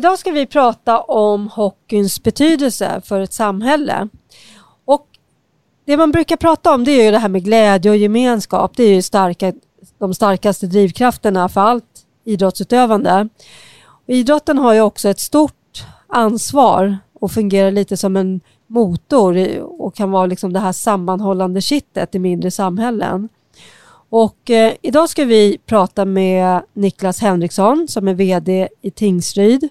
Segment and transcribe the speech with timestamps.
[0.00, 4.08] Idag ska vi prata om hockeyns betydelse för ett samhälle.
[4.84, 5.06] Och
[5.84, 8.76] det man brukar prata om det är ju det här med glädje och gemenskap.
[8.76, 9.52] Det är ju starka,
[9.98, 11.84] de starkaste drivkrafterna för allt
[12.24, 13.28] idrottsutövande.
[13.82, 19.94] Och idrotten har ju också ett stort ansvar och fungerar lite som en motor och
[19.94, 23.28] kan vara liksom det här sammanhållande kittet i mindre samhällen.
[24.10, 29.68] Och eh, idag ska vi prata med Niklas Henriksson som är VD i Tingsryd.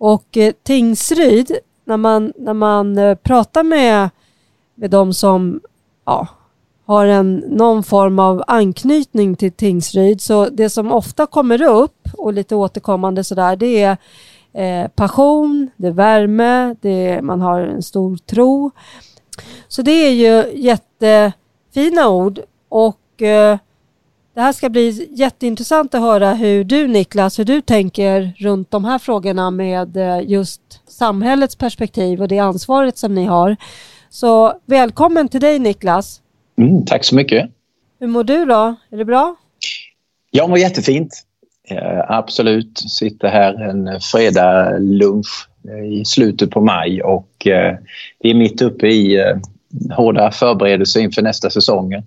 [0.00, 4.10] Och eh, Tingsryd, när man, när man eh, pratar med,
[4.74, 5.60] med de som
[6.04, 6.26] ja,
[6.84, 12.32] har en, någon form av anknytning till Tingsryd, så det som ofta kommer upp och
[12.32, 13.96] lite återkommande sådär, det är
[14.52, 18.70] eh, passion, det är värme, det är, man har en stor tro.
[19.68, 23.58] Så det är ju jättefina ord och eh,
[24.40, 28.84] det här ska bli jätteintressant att höra hur du Niklas, hur du tänker runt de
[28.84, 33.56] här frågorna med eh, just samhällets perspektiv och det ansvaret som ni har.
[34.10, 36.20] Så välkommen till dig Niklas.
[36.58, 37.50] Mm, tack så mycket.
[37.98, 38.76] Hur mår du då?
[38.90, 39.36] Är det bra?
[40.30, 41.22] Jag mår jättefint.
[41.68, 42.78] Eh, absolut.
[42.78, 47.76] Sitter här en fredag lunch eh, i slutet på maj och eh,
[48.20, 49.36] vi är mitt uppe i eh,
[49.96, 52.02] hårda förberedelser inför nästa säsongen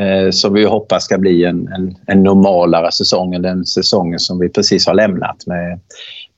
[0.00, 4.38] eh, som vi hoppas ska bli en, en, en, normalare säsong än den säsongen som
[4.38, 5.80] vi precis har lämnat med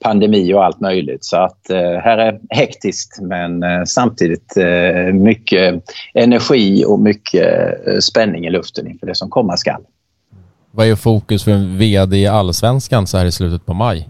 [0.04, 1.24] pandemi och allt möjligt.
[1.24, 7.46] Så att eh, här är hektiskt men eh, samtidigt eh, mycket energi och mycket
[7.86, 9.82] eh, spänning i luften inför det som komma skall.
[10.70, 14.08] Vad är fokus för en VD i Allsvenskan så här i slutet på maj?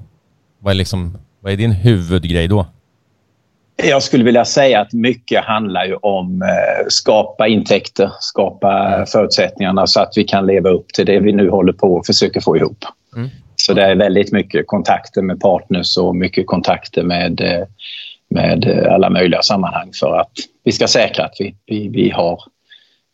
[0.59, 2.67] Vad är, liksom, vad är din huvudgrej då?
[3.83, 9.07] Jag skulle vilja säga att mycket handlar ju om eh, skapa intäkter, skapa mm.
[9.07, 12.41] förutsättningarna så att vi kan leva upp till det vi nu håller på och försöker
[12.41, 12.85] få ihop.
[13.17, 13.29] Mm.
[13.57, 17.67] Så det är väldigt mycket kontakter med partners och mycket kontakter med, eh,
[18.29, 20.33] med alla möjliga sammanhang för att
[20.65, 22.43] vi ska säkra att vi, vi, vi har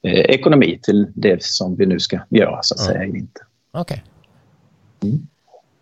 [0.06, 2.92] eh, ekonomi till det som vi nu ska göra så att mm.
[2.92, 3.42] säga i vinter.
[3.72, 3.98] Okay.
[5.02, 5.26] Mm.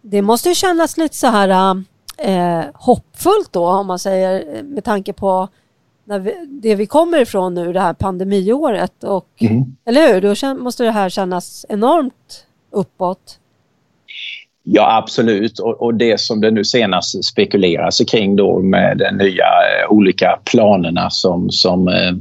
[0.03, 1.83] Det måste kännas lite så här
[2.23, 5.49] eh, hoppfullt då om man säger med tanke på
[6.05, 9.05] när vi, det vi kommer ifrån nu, det här pandemiåret.
[9.05, 9.65] Och, mm.
[9.85, 10.21] Eller hur?
[10.21, 13.39] Då måste det här kännas enormt uppåt.
[14.65, 15.59] Ja, absolut.
[15.59, 20.39] Och, och, det som det nu senast spekuleras kring då med de nya eh, olika
[20.45, 22.13] planerna som, som eh,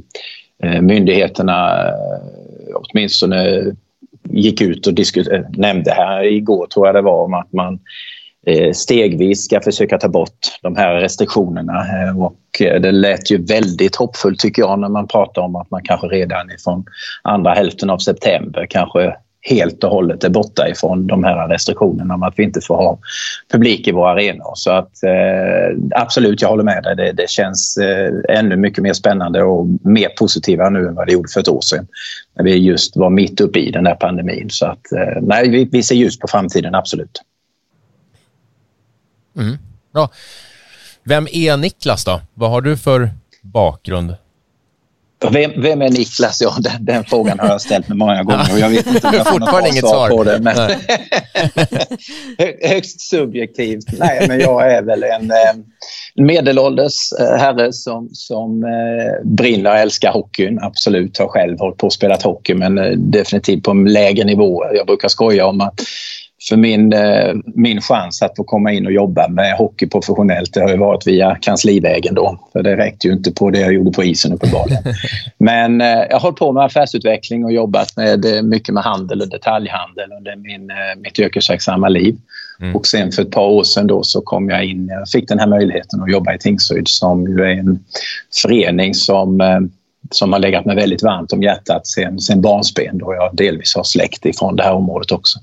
[0.63, 3.63] eh myndigheterna eh, åtminstone
[4.29, 4.93] gick ut och
[5.57, 7.79] nämnde här igår, tror jag det var, om att man
[8.47, 11.85] Eh, stegvis ska försöka ta bort de här restriktionerna.
[12.03, 15.71] Eh, och eh, det lät ju väldigt hoppfullt tycker jag när man pratar om att
[15.71, 16.85] man kanske redan ifrån
[17.21, 22.23] andra hälften av september kanske helt och hållet är borta ifrån de här restriktionerna om
[22.23, 22.99] att vi inte får ha
[23.51, 24.51] publik i våra arenor.
[24.55, 26.95] Så att eh, absolut, jag håller med dig.
[26.95, 31.13] Det, det känns eh, ännu mycket mer spännande och mer positiva nu än vad det
[31.13, 31.87] gjorde för ett år sedan.
[32.37, 34.49] När vi just var mitt uppe i den här pandemin.
[34.49, 37.21] Så att eh, nej, vi, vi ser ljus på framtiden, absolut.
[39.37, 39.57] Mm.
[39.93, 40.09] Bra.
[41.03, 42.21] Vem är Niklas då?
[42.33, 43.09] Vad har du för
[43.41, 44.15] bakgrund?
[45.29, 46.41] Vem, vem är Niklas?
[46.41, 49.13] Ja, den, den, frågan har jag ställt mig många gånger och jag vet inte om
[49.13, 50.39] jag får fortfarande inget svar på det.
[50.39, 50.71] Men
[52.69, 53.85] högst subjektivt.
[53.99, 55.63] Nej, men jag är väl en eh,
[56.15, 60.59] medelålders eh, herre som, som eh, brinner och älskar hockeyn.
[60.61, 62.75] Absolut, har själv hållit på och spelat hockey men
[63.11, 64.65] definitivt på en lägre nivå.
[64.73, 65.81] Jag brukar skoja om att
[66.49, 70.61] för min, eh, min chans att få komma in och jobba med hockey professionellt det
[70.61, 72.39] har ju varit via kanslivägen då.
[72.51, 74.83] För det räckte ju inte på det jag gjorde på isen uppenbarligen.
[75.37, 79.21] Men eh, jag har hållit på med affärsutveckling och jobbat med eh, mycket med handel
[79.21, 82.17] och detaljhandel under min, mitt yrkesverksamma liv.
[82.61, 82.75] Mm.
[82.75, 85.39] Och sen för ett par år sedan då så kom jag in, jag fick den
[85.39, 87.79] här möjligheten att jobba i Tingsryd som ju är en
[88.41, 89.41] förening som
[90.11, 93.83] som har legat mig väldigt varmt om hjärtat sen, sen barnsben då jag delvis har
[93.83, 95.39] släkt ifrån det här området också.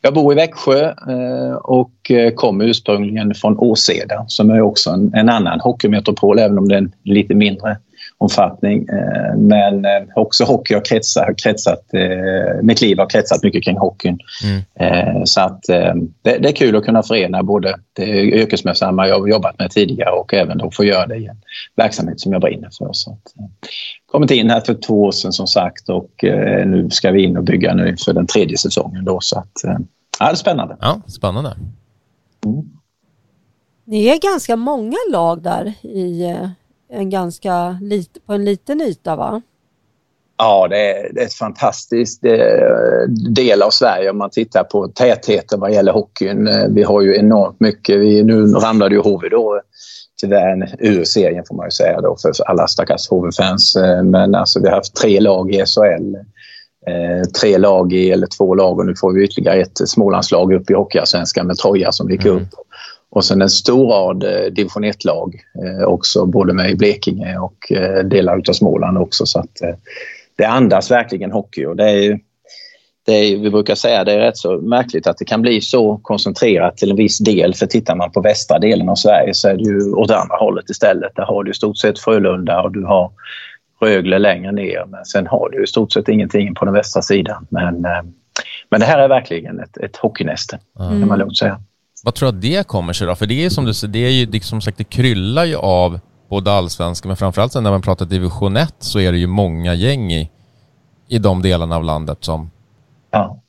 [0.00, 5.14] Jag bor i Växjö eh, och eh, kommer ursprungligen från Åseda som är också en,
[5.14, 7.76] en annan hockeymetropol även om den är lite mindre
[8.18, 8.88] omfattning.
[8.88, 13.78] Eh, men eh, också hockey har kretsat, kretsat eh, mitt liv har kretsat mycket kring
[13.78, 14.18] hockeyn.
[14.78, 15.26] Mm.
[15.26, 19.58] Så att det, det, är kul att kunna förena både det yrkesmässiga jag har jobbat
[19.58, 21.36] med tidigare och även då få göra det i en
[21.76, 22.88] verksamhet som jag brinner för.
[22.92, 23.32] Så att,
[24.06, 26.10] kommit in här för två år sedan som sagt och
[26.66, 29.04] nu ska vi in och bygga nu för den tredje säsongen.
[29.04, 29.52] Då, så att,
[30.18, 30.76] ja, det är spännande.
[30.80, 31.56] Ja, spännande.
[32.44, 32.70] Mm.
[33.84, 36.36] Ni är ganska många lag där i
[36.88, 39.42] en ganska lit, på en liten yta va?
[40.36, 44.88] Ja, det är, det är ett fantastiskt eh, del av Sverige om man tittar på
[44.88, 46.48] tätheten vad gäller hockeyn.
[46.48, 48.00] Eh, vi har ju enormt mycket.
[48.00, 49.60] Vi, nu ramlade ju HV då
[50.20, 53.76] tyvärr ur serien får man ju säga då för alla stackars HV-fans.
[53.76, 56.16] Eh, men alltså vi har haft tre lag i SHL.
[57.40, 60.74] tre lag i, eller två lag och nu får vi ytterligare ett Smålandslag upp i
[60.74, 62.36] Hockeyallsvenskan med Troja som gick mm.
[62.36, 62.48] upp.
[63.14, 67.72] Och sen en stor rad eh, division 1-lag eh, också, både med i Blekinge och
[67.72, 69.26] eh, delar av Småland också.
[69.26, 69.60] Så att,
[70.36, 72.20] det andas verkligen hockey och det är,
[73.06, 75.60] det är, vi brukar säga att det är rätt så märkligt att det kan bli
[75.60, 77.54] så koncentrerat till en viss del.
[77.54, 80.70] För tittar man på västra delen av Sverige så är det ju åt andra hållet
[80.70, 81.16] istället.
[81.16, 83.10] Där har du i stort sett Frölunda och du har
[83.80, 84.84] Rögle längre ner.
[84.88, 87.46] Men sen har du i stort sett ingenting på den västra sidan.
[87.50, 87.80] Men,
[88.70, 91.00] men det här är verkligen ett, ett hockeynäste, mm.
[91.00, 91.60] kan man lugnt säga.
[92.04, 93.14] Vad tror du att det kommer sig då?
[93.14, 95.56] För det är som du säger, det är ju det, som sagt, det kryllar ju
[95.56, 99.74] av både allsvenska, men framförallt när man pratar division 1 så är det ju många
[99.74, 100.30] gäng i,
[101.08, 102.50] i de delarna av landet som,
[103.10, 103.40] ja.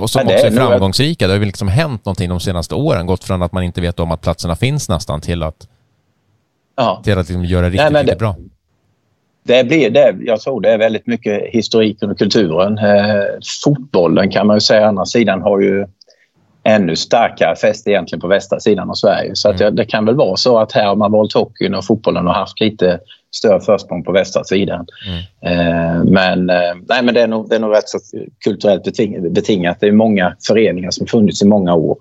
[0.00, 1.26] och som också är framgångsrika.
[1.26, 4.00] Det har ju liksom hänt någonting de senaste åren, gått från att man inte vet
[4.00, 5.68] om att platserna finns nästan till att,
[6.76, 7.00] ja.
[7.04, 8.36] till att liksom göra riktigt, Nej, riktigt det, bra.
[9.42, 12.78] Det blir det, jag tror det är väldigt mycket historiken och kulturen.
[12.78, 13.24] Eh,
[13.64, 15.86] fotbollen kan man ju säga, andra sidan har ju
[16.68, 19.30] ännu starkare fäste egentligen på västra sidan av Sverige.
[19.34, 19.76] Så att mm.
[19.76, 22.60] det, kan väl vara så att här har man valt hockeyn och fotbollen och haft
[22.60, 23.00] lite
[23.30, 24.86] större försprång på västra sidan.
[25.06, 25.58] Mm.
[25.58, 27.98] Eh, men, eh, nej, men det, är nog, det är nog rätt så
[28.44, 28.84] kulturellt
[29.34, 29.80] betingat.
[29.80, 31.96] Det är många föreningar som funnits i många år.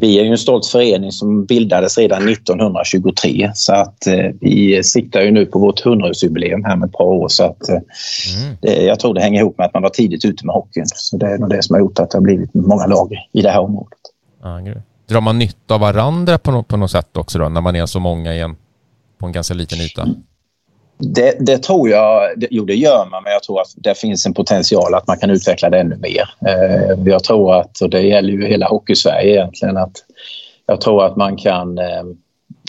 [0.00, 5.20] Vi är ju en stolt förening som bildades redan 1923 så att eh, vi siktar
[5.20, 8.56] ju nu på vårt 100-årsjubileum här med ett par år så att eh, mm.
[8.60, 10.84] det, jag tror det hänger ihop med att man var tidigt ute med hockeyn.
[10.86, 13.42] Så det är nog det som har gjort att det har blivit många lag i
[13.42, 13.98] det här området.
[14.42, 14.60] Ah,
[15.08, 17.86] Drar man nytta av varandra på, no på något sätt också då, när man är
[17.86, 18.56] så många i en,
[19.18, 20.08] på en ganska liten yta?
[21.00, 24.26] Det, det, tror jag, det, jo det gör man, men jag tror att det finns
[24.26, 26.30] en potential att man kan utveckla det ännu mer.
[26.46, 29.92] Eh, jag tror att, och det gäller ju hela Hockeysverige egentligen, att
[30.66, 32.02] jag tror att man kan eh,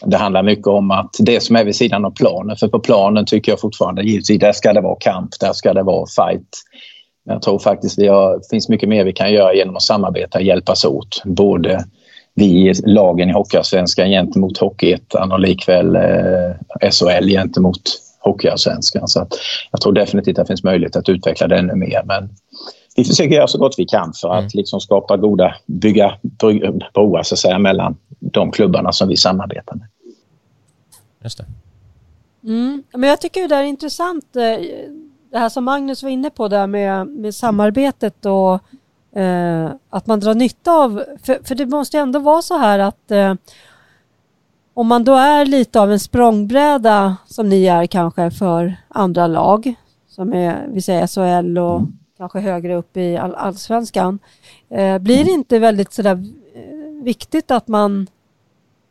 [0.05, 3.25] det handlar mycket om att det som är vid sidan av planen, för på planen
[3.25, 6.47] tycker jag fortfarande givetvis där ska det vara kamp, där ska det vara fight.
[7.23, 10.85] Jag tror faktiskt det finns mycket mer vi kan göra genom att samarbeta och hjälpas
[10.85, 11.21] åt.
[11.25, 11.85] Både
[12.33, 17.81] vi lagen i Hockeyallsvenskan gentemot Hockeyettan och likväl eh, SHL gentemot
[18.21, 19.07] Hockeyallsvenskan.
[19.07, 19.33] Så att
[19.71, 22.01] jag tror definitivt att det finns möjlighet att utveckla det ännu mer.
[22.05, 22.29] Men
[22.95, 24.49] vi försöker göra så gott vi kan för att mm.
[24.53, 26.17] liksom skapa goda, bygga
[26.93, 29.87] broar så att säga, mellan de klubbarna som vi samarbetar med.
[31.23, 31.45] Just det.
[32.43, 32.83] Mm.
[32.93, 34.41] Men jag tycker det är intressant eh,
[35.31, 38.53] det här som Magnus var inne på där med, med samarbetet och
[39.19, 43.11] eh, att man drar nytta av, för, för, det måste ändå vara så här att
[43.11, 43.33] eh,
[44.73, 49.73] om man då är lite av en språngbräda som ni är kanske för andra lag
[50.07, 51.97] som är, vi säger SHL och mm.
[52.17, 54.19] kanske högre upp i all, allsvenskan.
[54.69, 56.23] Eh, blir det inte väldigt sådär
[56.55, 58.07] eh, viktigt att man,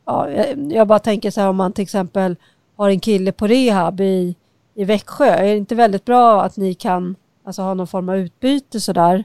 [0.06, 0.28] ja,
[0.70, 2.36] jag bara tänker så här om man till exempel
[2.76, 4.36] har en kille på rehab i
[4.74, 5.26] i Växjö.
[5.26, 9.24] Är det inte väldigt bra att ni kan alltså, ha någon form av utbyte sådär?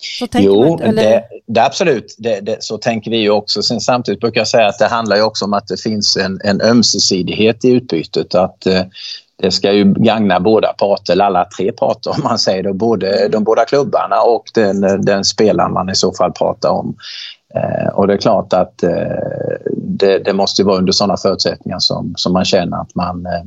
[0.00, 2.14] Så jo, inte, det, det, absolut.
[2.18, 3.62] Det, det, så tänker vi ju också.
[3.62, 6.40] Sen samtidigt brukar jag säga att det handlar ju också om att det finns en,
[6.44, 8.34] en ömsesidighet i utbytet.
[8.34, 8.82] Att eh,
[9.36, 12.72] det ska ju gagna båda parter, eller alla tre parter om man säger det.
[12.72, 16.96] Både de båda klubbarna och den, den spelaren man i så fall pratar om.
[17.54, 18.90] Eh, och det är klart att eh,
[19.76, 23.42] det, det, måste vara under sådana förutsättningar som, som man känner att man, eh,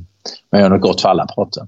[0.51, 1.63] man gör något gott för alla parter.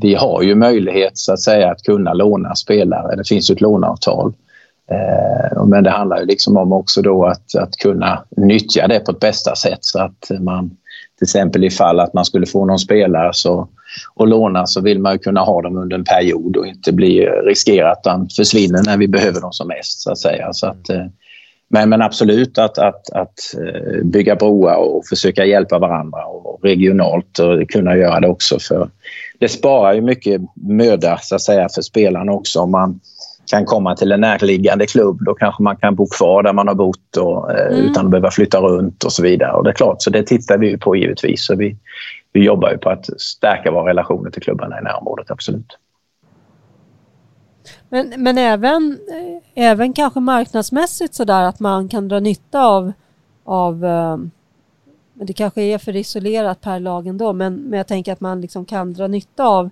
[0.00, 3.16] Vi har ju möjlighet så att säga att kunna låna spelare.
[3.16, 4.32] Det finns ju ett låneavtal.
[4.90, 9.10] Eh, men det handlar ju liksom om också då att, att kunna nyttja det på
[9.10, 10.70] ett bästa sätt så att man
[11.18, 13.68] till exempel ifall att man skulle få någon spelare så,
[14.14, 17.26] och låna så vill man ju kunna ha dem under en period och inte bli
[17.26, 20.00] riskerat att de försvinner när vi behöver dem som mest.
[20.00, 20.52] Så att säga.
[20.52, 21.06] Så att, eh,
[21.68, 27.38] men, men absolut att, att, att eh, bygga broar och försöka hjälpa varandra och regionalt
[27.38, 28.58] och kunna göra det också.
[28.58, 28.88] för
[29.38, 33.00] Det sparar ju mycket möda så att säga, för spelarna också om man
[33.50, 35.24] kan komma till en närliggande klubb.
[35.24, 37.90] Då kanske man kan bo kvar där man har bott och, eh, mm.
[37.90, 39.52] utan att behöva flytta runt och så vidare.
[39.52, 41.44] Och det är klart, så det tittar vi på givetvis.
[41.44, 41.76] Så vi,
[42.32, 45.78] vi jobbar ju på att stärka våra relationer till klubbarna i närområdet, absolut.
[47.94, 48.98] Men, men även,
[49.54, 52.92] även kanske marknadsmässigt sådär att man kan dra nytta av,
[53.44, 54.16] av eh,
[55.12, 58.40] men det kanske är för isolerat per lag ändå, men, men jag tänker att man
[58.40, 59.70] liksom kan dra nytta av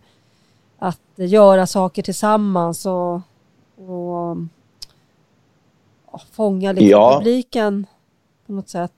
[0.78, 3.14] att göra saker tillsammans och,
[3.76, 4.30] och,
[6.06, 7.18] och fånga liksom ja.
[7.18, 7.86] publiken
[8.46, 8.92] på något sätt.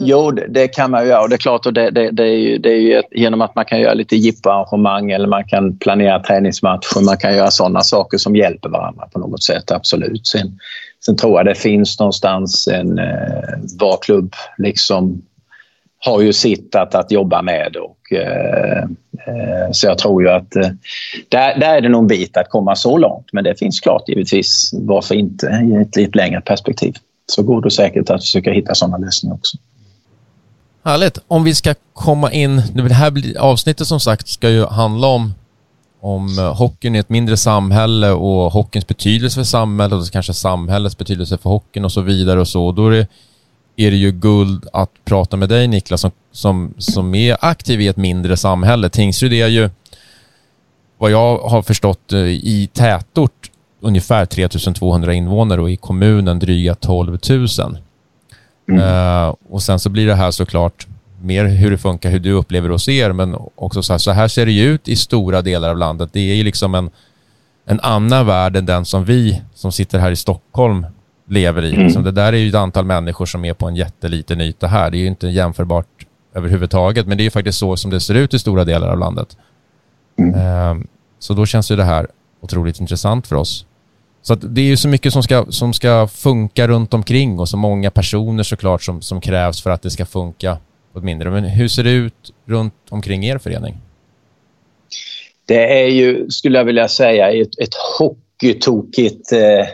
[0.00, 1.22] Jo, det, det, kan man göra.
[1.22, 3.54] Och det är klart, och det, det, det, är ju, det är ju genom att
[3.54, 7.04] man kan göra lite jippoarrangemang eller man kan planera träningsmatcher.
[7.04, 10.26] Man kan göra sådana saker som hjälper varandra på något sätt, absolut.
[10.26, 10.58] Sen,
[11.04, 12.98] sen tror jag det finns någonstans en...
[12.98, 15.22] Eh, var klubb liksom
[16.04, 17.76] har ju sitt att, att jobba med.
[17.76, 18.82] Och, eh,
[19.26, 20.68] eh, så jag tror ju att eh,
[21.28, 23.26] där, där är det nog en bit att komma så långt.
[23.32, 26.94] Men det finns klart givetvis, varför inte, i ett lite längre perspektiv
[27.26, 29.58] så går det säkert att försöka hitta sådana lösningar också.
[30.84, 31.18] Härligt.
[31.28, 35.32] Om vi ska komma in, det här avsnittet som sagt ska ju handla om
[36.02, 40.98] om eh, hockeyn i ett mindre samhälle och hockeyns betydelse för samhället och kanske samhällets
[40.98, 42.72] betydelse för hockeyn och så vidare och så.
[42.72, 43.06] Då är det,
[43.76, 47.88] är det ju guld att prata med dig Niklas som, som, som är aktiv i
[47.88, 48.88] ett mindre samhälle.
[48.88, 49.70] Tingsryd är ju,
[50.98, 53.50] vad jag har förstått, eh, i tätort
[53.82, 57.48] ungefär 3200 invånare och i kommunen dryga 12 000.
[58.68, 58.80] Mm.
[58.80, 60.86] Uh, och sen så blir det här såklart
[61.20, 64.28] mer hur det funkar, hur du upplever hos er, men också så här, så här
[64.28, 66.10] ser det ut i stora delar av landet.
[66.12, 66.90] Det är ju liksom en,
[67.66, 70.86] en annan värld än den som vi som sitter här i Stockholm
[71.28, 71.72] lever i.
[71.72, 71.84] Mm.
[71.84, 74.90] Liksom det där är ju ett antal människor som är på en jätteliten yta här.
[74.90, 78.14] Det är ju inte jämförbart överhuvudtaget, men det är ju faktiskt så som det ser
[78.14, 79.36] ut i stora delar av landet.
[80.18, 80.34] Mm.
[80.34, 80.84] Uh,
[81.18, 82.06] så då känns ju det här
[82.40, 83.66] otroligt intressant för oss.
[84.22, 87.56] Så det är ju så mycket som ska, som ska funka runt omkring och så
[87.56, 90.58] många personer såklart som, som krävs för att det ska funka
[90.92, 91.30] på ett mindre.
[91.30, 93.78] Men hur ser det ut runt omkring er förening?
[95.46, 99.66] Det är ju, skulle jag vilja säga, ett, ett hopp hockeytokigt eh,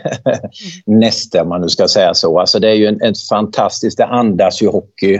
[0.85, 2.39] näste, om man nu ska säga så.
[2.39, 5.19] Alltså det är ju en, en fantastiskt, det andas ju hockey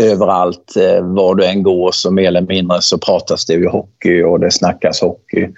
[0.00, 0.76] överallt.
[0.76, 4.40] Eh, var du än går så mer eller mindre så pratas det ju hockey och
[4.40, 5.48] det snackas hockey.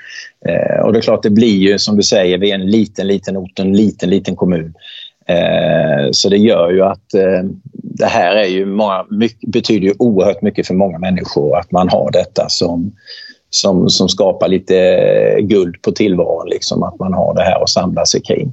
[0.46, 3.06] Eh, och det är klart, det blir ju som du säger, vi är en liten,
[3.06, 4.74] liten ort, en liten, liten kommun.
[5.26, 7.42] Eh, så det gör ju att eh,
[7.72, 11.88] det här är ju många, mycket, betyder ju oerhört mycket för många människor att man
[11.88, 12.92] har detta som
[13.50, 16.48] som, som skapar lite eh, guld på tillvaron.
[16.48, 18.52] Liksom, att man har det här att samla sig kring.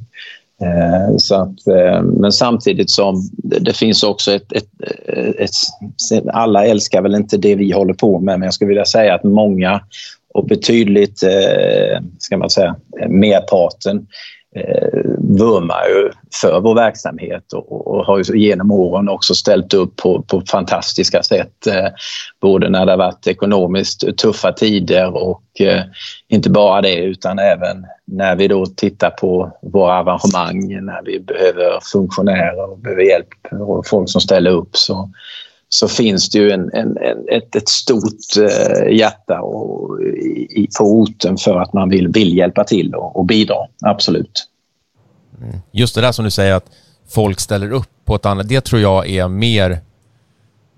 [0.62, 4.70] Eh, så att, eh, men samtidigt som det, det finns också ett, ett,
[5.38, 5.50] ett,
[6.14, 9.16] ett, Alla älskar väl inte det vi håller på med, men jag skulle vilja säga
[9.16, 9.82] att många
[10.34, 14.08] och betydligt, eh, ska man säga, eh, merparten
[14.56, 16.12] eh, vurmar ju
[16.42, 21.24] för vår verksamhet och, och, har ju genom åren också ställt upp på, på fantastiska
[21.24, 21.68] sätt.
[21.68, 21.88] Eh,
[22.42, 25.82] både när det har varit ekonomiskt tuffa tider och eh,
[26.28, 31.80] inte bara det utan även när vi då tittar på våra arrangemang, när vi behöver
[31.92, 35.10] funktionärer och behöver hjälp och folk som ställer upp så,
[35.70, 40.84] så finns det ju en, en, en ett, ett, stort eh, hjärta och, i, på
[40.84, 43.56] orten för att man vill, vill hjälpa till och, och bidra.
[43.82, 44.48] Absolut.
[45.42, 45.56] Mm.
[45.72, 46.66] Just det där som du säger att
[47.10, 49.80] folk ställer upp på ett annat, det tror jag är mer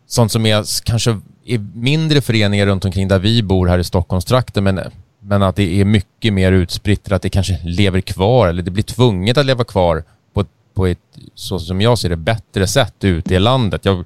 [0.07, 4.63] sånt som är kanske i mindre föreningar runt omkring där vi bor här i Stockholmstrakten
[4.63, 4.79] men,
[5.19, 8.83] men att det är mycket mer utspritt, att det kanske lever kvar eller det blir
[8.83, 10.03] tvunget att leva kvar
[10.33, 10.99] på, på ett,
[11.35, 13.85] så som jag ser det, bättre sätt ute i landet.
[13.85, 14.05] Jag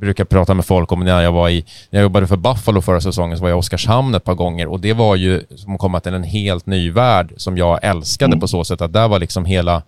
[0.00, 3.00] brukar prata med folk om när jag var i, när jag jobbade för Buffalo förra
[3.00, 5.80] säsongen så var jag i Oskarshamn ett par gånger och det var ju som att
[5.80, 8.40] komma till en helt ny värld som jag älskade mm.
[8.40, 9.82] på så sätt att där var liksom hela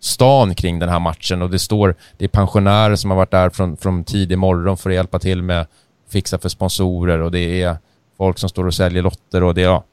[0.00, 3.50] stan kring den här matchen och det står, det är pensionärer som har varit där
[3.50, 5.66] från, från tidig morgon för att hjälpa till med
[6.10, 7.76] fixa för sponsorer och det är
[8.16, 9.84] folk som står och säljer lotter och det, ja,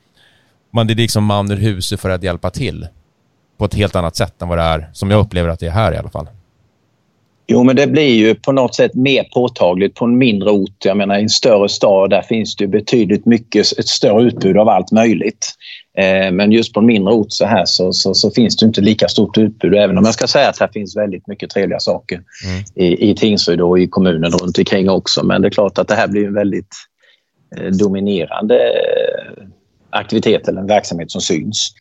[0.74, 2.88] man, det är liksom man ur huset för att hjälpa till
[3.58, 5.72] på ett helt annat sätt än vad det är, som jag upplever att det är
[5.72, 6.28] här i alla fall.
[7.50, 10.86] Jo, men det blir ju på något sätt mer påtagligt på en mindre ort.
[10.86, 14.70] Jag menar i en större stad där finns det betydligt mycket, ett större utbud av
[14.70, 15.48] allt möjligt.
[15.98, 18.82] Eh, men just på en mindre ort så här så, så, så, finns det inte
[18.82, 19.76] lika stort utbud.
[19.76, 22.64] Även om jag ska säga att här finns väldigt mycket trevliga saker mm.
[22.76, 25.26] i, i Tingsryd och i kommunen runt omkring också.
[25.26, 26.76] Men det är klart att det här blir en väldigt
[27.58, 29.44] eh, dominerande eh,
[29.90, 31.74] aktivitet eller en verksamhet som syns.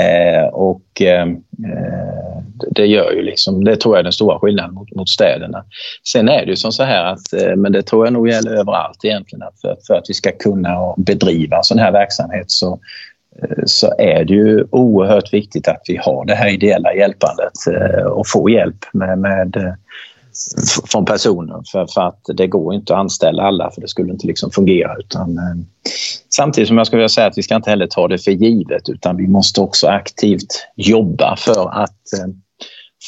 [0.00, 4.74] Eh, och eh, eh, det gör ju liksom, det tror jag är den stora skillnaden
[4.74, 5.64] mot, mot städerna.
[6.12, 8.50] Sen är det ju som så här att, eh, men det tror jag nog gäller
[8.50, 12.78] överallt egentligen, att för, för att vi ska kunna bedriva sån här verksamhet så,
[13.42, 18.04] eh, så är det ju oerhört viktigt att vi har det här ideella hjälpandet eh,
[18.04, 19.76] och får hjälp med, med
[20.86, 24.26] från personen för, för att det går inte att anställa alla för det skulle inte
[24.26, 24.96] liksom fungera.
[24.98, 25.56] Utan, eh,
[26.38, 28.88] samtidigt som jag skulle vilja säga att vi ska inte heller ta det för givet
[28.88, 32.28] utan vi måste också aktivt jobba för att eh,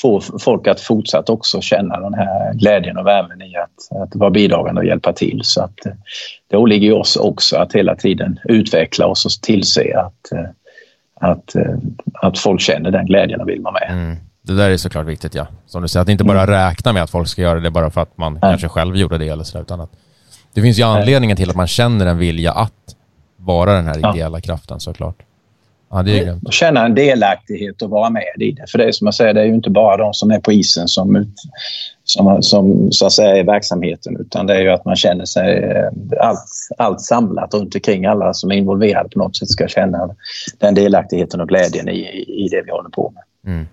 [0.02, 4.30] få folk att fortsatt också känna den här glädjen och värmen i att, att vara
[4.30, 5.40] bidragande och hjälpa till.
[5.44, 5.92] Så att eh,
[6.48, 10.50] det åligger oss också att hela tiden utveckla oss och tillse att, eh,
[11.20, 11.54] att,
[12.14, 13.88] att folk känner den glädjen och vill vara med.
[13.90, 14.16] Mm.
[14.42, 15.46] Det där är såklart viktigt, ja.
[15.66, 16.54] Som du säger, att inte bara mm.
[16.54, 18.40] räkna med att folk ska göra det bara för att man Nej.
[18.42, 19.90] kanske själv gjorde det eller sådär, utan att
[20.54, 22.96] det finns ju anledningen till att man känner en vilja att
[23.44, 24.14] vara den här ja.
[24.14, 25.22] ideella kraften såklart.
[25.90, 26.52] Ja, det är grymt.
[26.52, 28.70] Känna en delaktighet och vara med i det.
[28.70, 30.52] För det är som jag säger, det är ju inte bara de som är på
[30.52, 31.34] isen som, ut,
[32.04, 35.58] som, som så att säga är verksamheten utan det är ju att man känner sig
[35.58, 36.44] eh, allt,
[36.78, 40.14] allt samlat runt omkring alla som är involverade på något sätt ska känna
[40.58, 43.52] den delaktigheten och glädjen i, i det vi håller på med.
[43.52, 43.66] Mm.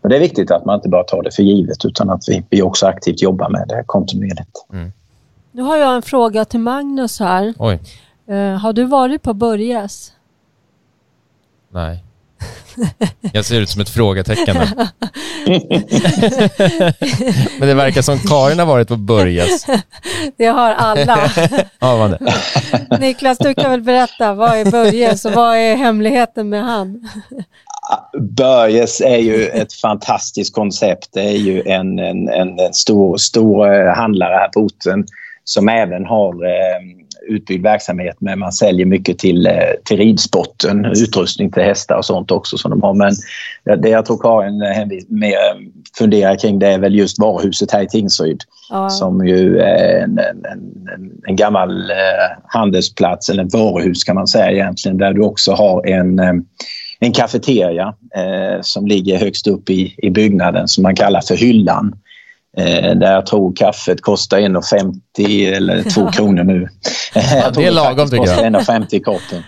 [0.00, 2.44] Och det är viktigt att man inte bara tar det för givet utan att vi,
[2.50, 4.66] vi också aktivt jobbar med det kontinuerligt.
[4.72, 4.92] Mm.
[5.52, 7.54] Nu har jag en fråga till Magnus här.
[7.58, 7.78] Oj.
[8.30, 10.12] Uh, har du varit på Börjes?
[11.72, 12.04] Nej.
[13.32, 14.56] Jag ser ut som ett frågetecken.
[17.58, 19.66] Men det verkar som Karin har varit på Börjes.
[20.36, 21.30] Det har alla.
[21.78, 22.18] ja.
[23.00, 27.08] Niklas, du kan väl berätta, vad är Börjes och vad är hemligheten med han?
[28.18, 31.08] Börjes är ju ett fantastiskt koncept.
[31.12, 35.06] Det är ju en, en, en, en stor, stor eh, handlare här på orten
[35.44, 36.80] som även har eh,
[37.28, 39.52] utbyggd verksamhet men man säljer mycket till, eh,
[39.84, 42.94] till ridsporten, utrustning till hästar och sånt också som de har.
[42.94, 43.12] Men
[43.82, 45.38] det jag tror Karin eh,
[45.98, 48.90] funderar kring det är väl just varuhuset här i Tingsryd ja.
[48.90, 51.96] som ju är en, en, en, gammal eh,
[52.44, 56.20] handelsplats, eller varuhus kan man säga egentligen, där du också har en
[57.00, 61.94] en kafeteria eh, som ligger högst upp i, i byggnaden som man kallar för Hyllan.
[62.58, 66.10] Eh, där jag tror kaffet kostar 1,50 eller 2 ja.
[66.10, 66.68] kronor nu.
[67.14, 68.38] Ja, det är lagom tycker jag.
[68.38, 69.42] 1,50 koppen.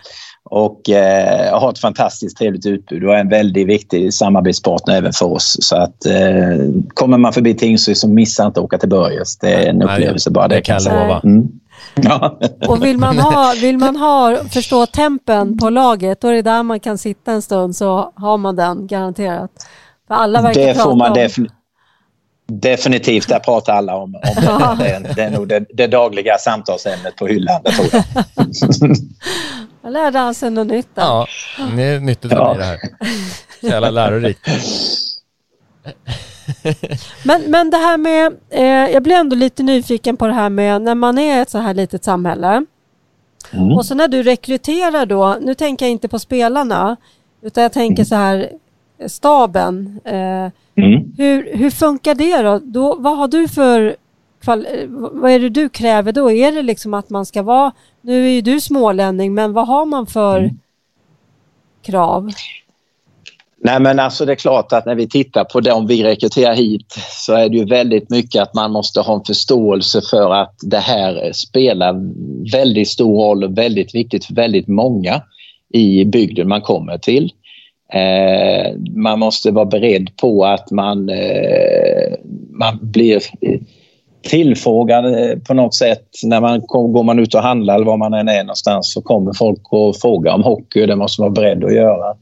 [0.44, 5.26] Och eh, har ett fantastiskt trevligt utbud och är en väldigt viktig samarbetspartner även för
[5.26, 5.56] oss.
[5.60, 9.38] Så att eh, kommer man förbi Tingsryd så missa inte att åka till Börjes.
[9.38, 11.20] Det är en upplevelse bara det, det kan jag lova.
[11.24, 11.48] Mm.
[11.94, 12.38] Ja.
[12.68, 16.62] Och vill man, ha, vill man ha, förstå tempen på laget, då är det där
[16.62, 19.50] man kan sitta en stund så har man den garanterat.
[20.08, 21.48] För alla verkar det får man om...
[22.50, 24.12] Definitivt, där pratar alla om, om
[24.78, 24.84] det.
[24.84, 28.04] Det är, det är nog det, det, dagliga samtalsämnet på hyllan, det tror jag.
[29.82, 30.88] jag lärde han sig något nytt.
[30.94, 31.26] Ja,
[31.76, 32.54] det är nyttigt ja.
[32.54, 32.78] det här.
[33.60, 34.48] Så jävla lärorikt.
[37.24, 40.82] men, men det här med, eh, jag blir ändå lite nyfiken på det här med
[40.82, 42.64] när man är ett så här litet samhälle
[43.50, 43.72] mm.
[43.72, 46.96] och så när du rekryterar då, nu tänker jag inte på spelarna,
[47.42, 48.50] utan jag tänker så här
[49.06, 50.00] staben.
[50.04, 50.48] Eh,
[50.80, 51.12] Mm.
[51.18, 52.60] Hur, hur funkar det då?
[52.64, 52.96] då?
[52.98, 53.96] Vad har du för
[55.10, 56.30] vad är det du kräver då?
[56.30, 59.86] Är det liksom att man ska vara, nu är ju du smålänning, men vad har
[59.86, 60.58] man för mm.
[61.82, 62.30] krav?
[63.62, 66.96] Nej men alltså det är klart att när vi tittar på om vi rekryterar hit
[67.10, 70.78] så är det ju väldigt mycket att man måste ha en förståelse för att det
[70.78, 71.94] här spelar
[72.52, 75.22] väldigt stor roll och väldigt viktigt för väldigt många
[75.72, 77.32] i bygden man kommer till.
[77.92, 82.14] Eh, man måste vara beredd på att man, eh,
[82.50, 83.22] man blir
[84.22, 86.06] tillfrågad eh, på något sätt.
[86.24, 89.32] När man går man ut och handlar eller var man än är någonstans så kommer
[89.32, 92.14] folk och frågar om hockey och det måste man vara beredd att göra.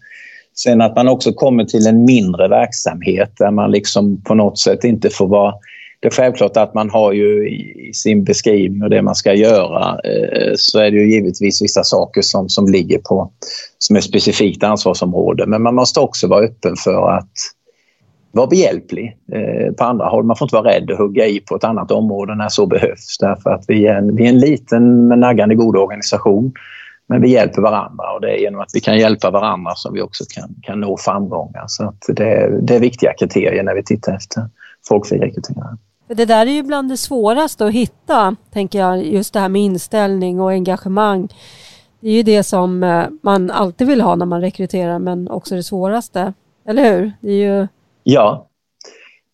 [0.55, 4.85] Sen att man också kommer till en mindre verksamhet där man liksom på något sätt
[4.85, 5.55] inte får vara
[6.01, 10.01] det är självklart att man har ju i sin beskrivning och det man ska göra
[10.05, 13.33] eh, så är det ju givetvis vissa saker som, som ligger på
[13.79, 15.47] som är specifikt ansvarsområde.
[15.47, 17.33] Men man måste också vara öppen för att
[18.33, 20.25] vara behjälplig eh, på andra håll.
[20.25, 23.19] Man får inte vara rädd att hugga i på ett annat område när så behövs.
[23.21, 26.53] Därför att vi är en, vi är en liten men naggande god organisation.
[27.07, 30.03] Men vi hjälper varandra och det är genom att vi kan hjälpa varandra som vi
[30.03, 31.65] också kan, kan nå framgångar.
[31.67, 34.43] Så att det, det är viktiga kriterier när vi tittar efter
[34.89, 35.77] folk vi rekryterar.
[36.09, 39.63] Det där är ju bland det svåraste att hitta, tänker jag, just det här med
[39.63, 41.29] inställning och engagemang.
[42.01, 45.55] Det är ju det som eh, man alltid vill ha när man rekryterar, men också
[45.55, 46.33] det svåraste.
[46.69, 47.13] Eller hur?
[47.21, 47.69] Det är ju...
[48.03, 48.49] Ja,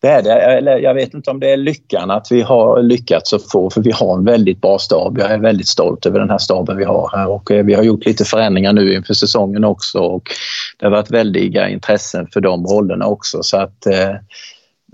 [0.04, 0.22] det är
[0.62, 0.78] det.
[0.78, 3.90] Jag vet inte om det är lyckan att vi har lyckats att få, för vi
[3.90, 5.18] har en väldigt bra stab.
[5.18, 7.82] Jag är väldigt stolt över den här staben vi har här och eh, vi har
[7.82, 10.30] gjort lite förändringar nu inför säsongen också och
[10.78, 14.14] det har varit väldiga intressen för de rollerna också så att eh,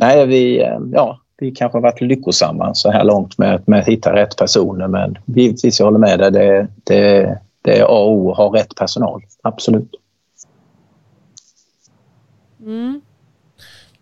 [0.00, 3.88] nej, vi, eh, ja, vi kanske har varit lyckosamma så här långt med, med att
[3.88, 8.12] hitta rätt personer men givetvis, jag håller med dig, det, det, det är A och
[8.12, 9.90] O att ha rätt personal, absolut.
[12.60, 13.00] Mm.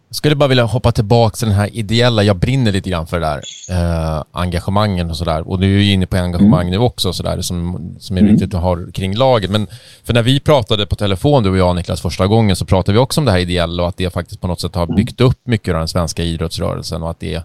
[0.08, 3.20] Jag skulle bara vilja hoppa tillbaka till den här ideella, jag brinner lite grann för
[3.20, 5.48] det där eh, engagemangen och sådär.
[5.48, 6.70] Och du är ju inne på engagemang mm.
[6.70, 8.32] nu också sådär som, som är mm.
[8.32, 9.50] viktigt att ha kring laget.
[9.50, 9.66] Men
[10.04, 12.98] för när vi pratade på telefon, du och jag Niklas, första gången så pratade vi
[12.98, 14.96] också om det här ideella och att det faktiskt på något sätt har mm.
[14.96, 17.42] byggt upp mycket av den svenska idrottsrörelsen och att det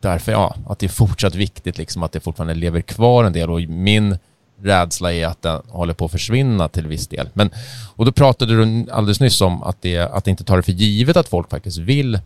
[0.00, 3.50] därför, ja, att det är fortsatt viktigt liksom att det fortfarande lever kvar en del
[3.50, 4.18] och min
[4.62, 7.28] rädsla är att den håller på att försvinna till viss del.
[7.32, 7.50] Men,
[7.96, 11.16] och då pratade du alldeles nyss om att det, att inte ta det för givet
[11.16, 12.18] att folk faktiskt vill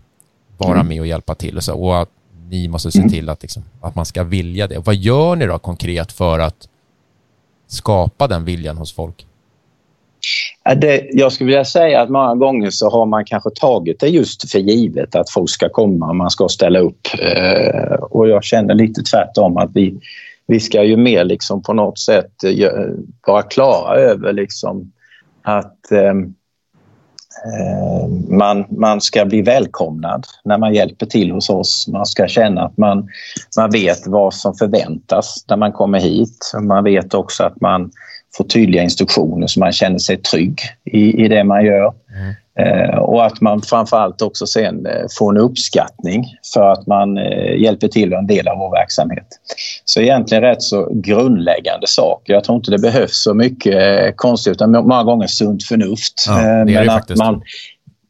[0.58, 0.88] vara mm.
[0.88, 2.08] med och hjälpa till och, så, och att
[2.48, 3.10] ni måste se mm.
[3.10, 4.78] till att, liksom, att man ska vilja det.
[4.78, 6.68] Vad gör ni då konkret för att
[7.66, 9.26] skapa den viljan hos folk?
[10.76, 14.50] Det, jag skulle vilja säga att många gånger så har man kanske tagit det just
[14.50, 17.08] för givet att folk ska komma, man ska ställa upp.
[17.18, 20.00] Eh, och jag känner lite tvärtom att vi,
[20.50, 22.70] vi ska ju mer liksom på något sätt eh,
[23.26, 24.92] vara klara över liksom
[25.42, 26.14] att eh,
[28.28, 31.88] man, man ska bli välkomnad när man hjälper till hos oss.
[31.88, 33.08] Man ska känna att man,
[33.56, 36.52] man vet vad som förväntas när man kommer hit.
[36.62, 37.90] Man vet också att man
[38.36, 41.92] får tydliga instruktioner så man känner sig trygg i, i det man gör.
[42.16, 42.34] Mm.
[42.60, 47.56] Eh, och att man framförallt också sen eh, får en uppskattning för att man eh,
[47.56, 49.26] hjälper till en del av vår verksamhet.
[49.84, 52.32] Så egentligen rätt så grundläggande saker.
[52.32, 56.24] Jag tror inte det behövs så mycket konstigt utan många gånger sunt förnuft.
[56.28, 57.42] Ja, det men, att man,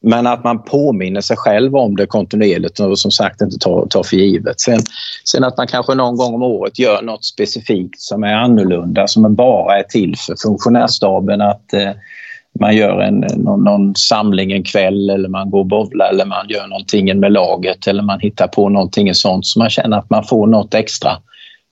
[0.02, 4.02] men att man påminner sig själv om det kontinuerligt och som sagt inte tar, tar
[4.02, 4.60] för givet.
[4.60, 4.80] Sen,
[5.24, 9.34] sen att man kanske någon gång om året gör något specifikt som är annorlunda, som
[9.34, 11.40] bara är till för funktionärstaben.
[11.40, 11.90] Att eh,
[12.60, 16.48] man gör en, någon, någon, samling en kväll eller man går och bowlar eller man
[16.48, 20.24] gör någonting med laget eller man hittar på någonting sånt så man känner att man
[20.24, 21.18] får något extra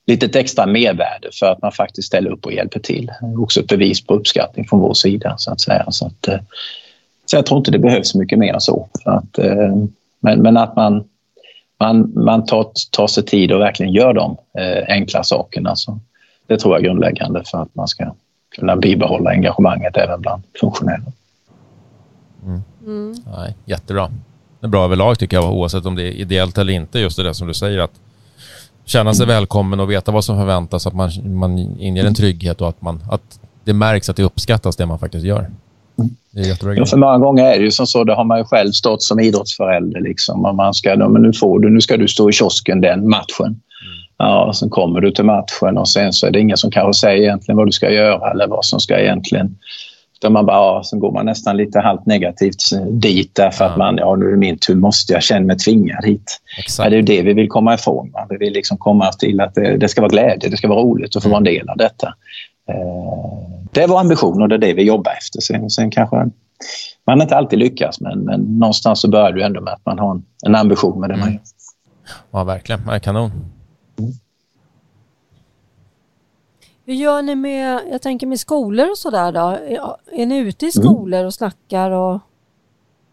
[0.06, 3.10] litet extra mervärde för att man faktiskt ställer upp och hjälper till.
[3.38, 5.84] Också ett bevis på uppskattning från vår sida så att säga.
[5.90, 6.38] Så, att, eh,
[7.30, 8.88] så jag tror inte det behövs mycket mer än så.
[9.04, 9.76] Att, eh,
[10.20, 11.04] men, men att man,
[11.80, 15.76] man, man tar, tar sig tid och verkligen gör de eh, enkla sakerna.
[15.76, 15.98] Så
[16.46, 18.14] det tror jag är grundläggande för att man ska
[18.56, 21.02] kunna bibehålla engagemanget även bland funktionärer.
[22.44, 22.60] Mm.
[22.86, 23.14] Mm.
[23.36, 24.10] Nej, jättebra.
[24.60, 26.98] Det är bra överlag tycker jag, oavsett om det är ideellt eller inte.
[26.98, 28.00] Just det där som du säger, att
[28.84, 32.68] känna sig välkommen och veta vad som förväntas, att man, man inger en trygghet och
[32.68, 35.50] att, man, att det märks att det uppskattas det man faktiskt gör.
[36.30, 38.44] Det är ja, för många gånger är det ju som så, det har man ju
[38.44, 40.00] själv stått som idrottsförälder.
[40.00, 43.08] Liksom, och man ska, men nu får du, nu ska du stå i kiosken den
[43.08, 43.60] matchen.
[44.18, 47.00] Ja, och sen kommer du till matchen och sen så är det ingen som kanske
[47.00, 49.56] säger egentligen vad du ska göra eller vad som ska egentligen...
[50.20, 52.56] Utan man bara, ja, sen går man nästan lite halvt negativt
[52.90, 53.70] dit därför ja.
[53.70, 56.40] att man, ja nu är det min tur, måste jag känna mig tvingad hit.
[56.78, 58.10] Ja, det är det vi vill komma ifrån.
[58.12, 58.26] Va?
[58.30, 61.16] Vi vill liksom komma till att det, det, ska vara glädje, det ska vara roligt
[61.16, 62.14] att få vara en del av detta.
[62.68, 65.40] Eh, det är vår ambition och det är det vi jobbar efter.
[65.40, 66.30] Sen, sen kanske
[67.04, 70.10] man inte alltid lyckas men, men någonstans så börjar det ändå med att man har
[70.10, 71.26] en, en ambition med det mm.
[71.26, 71.42] man gör.
[72.30, 72.80] Ja, verkligen.
[72.86, 73.30] Ja, kanon.
[76.84, 79.58] Hur gör ni med, jag tänker med skolor och sådär då?
[80.12, 80.84] Är, ni ute i mm.
[80.84, 82.20] skolor och snackar och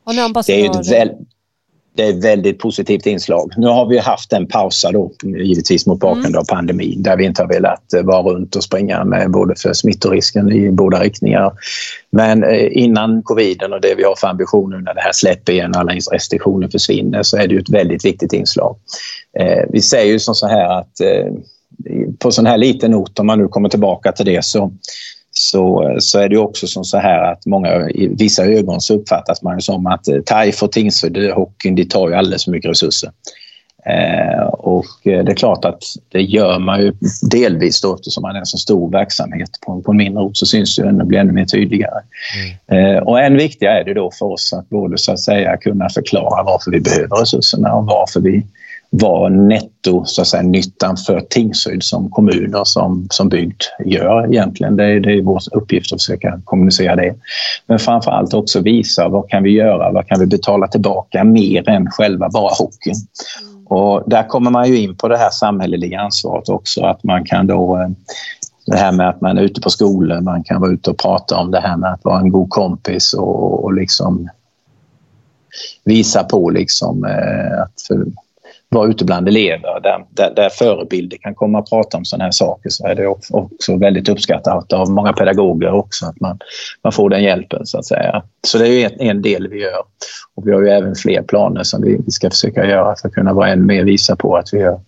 [0.03, 0.69] har ni ambassadörer?
[0.69, 1.25] Det är, ett väl,
[1.95, 3.53] det är ett väldigt positivt inslag.
[3.57, 6.39] Nu har vi haft en pausa då, givetvis mot bakgrund mm.
[6.39, 9.73] av pandemin, där vi inte har velat eh, vara runt och springa med både för
[9.73, 11.53] smittorisken i båda riktningar.
[12.09, 15.71] Men eh, innan coviden och det vi har för ambitioner när det här släpper igen
[15.71, 18.75] och alla restriktioner försvinner så är det ett väldigt viktigt inslag.
[19.39, 21.01] Eh, vi säger ju som så här att
[22.19, 24.71] på sån här liten ort, om man nu kommer tillbaka till det, så,
[25.39, 29.41] så, så är det också som så här att många, i vissa ögon så uppfattas
[29.41, 33.11] man som att eh, TAIF och Tingsryd, hockeyn, de tar ju alldeles för mycket resurser.
[33.85, 36.93] Eh, och eh, det är klart att det gör man ju
[37.31, 39.49] delvis då eftersom man är en så stor verksamhet.
[39.65, 42.01] På, på en mindre ort så syns det, det blir ännu mer tydligare.
[42.69, 42.95] Mm.
[42.95, 45.89] Eh, och än viktigare är det då för oss att både så att säga kunna
[45.89, 48.45] förklara varför vi behöver resurserna och varför vi
[49.01, 54.33] vad netto så att säga, nyttan för Tingsryd som kommun och som, som bygd gör
[54.33, 54.75] egentligen.
[54.75, 57.15] Det är, det är vår uppgift att försöka kommunicera det.
[57.67, 61.69] Men framför allt också visa vad kan vi göra, vad kan vi betala tillbaka mer
[61.69, 62.95] än själva bara hockeyn.
[63.65, 67.47] Och där kommer man ju in på det här samhälleliga ansvaret också, att man kan
[67.47, 67.89] då eh,
[68.65, 71.37] det här med att man är ute på skolor, man kan vara ute och prata
[71.37, 74.29] om det här med att vara en god kompis och, och liksom
[75.83, 78.05] visa på liksom, eh, att för,
[78.69, 82.31] vara ute bland elever där, där, där förebilder kan komma och prata om sådana här
[82.31, 86.39] saker så är det också väldigt uppskattat av många pedagoger också att man,
[86.83, 88.23] man får den hjälpen så att säga.
[88.47, 89.83] Så det är en, en del vi gör.
[90.35, 93.13] Och vi har ju även fler planer som vi, vi ska försöka göra för att
[93.13, 94.79] kunna vara än mer visa på att vi gör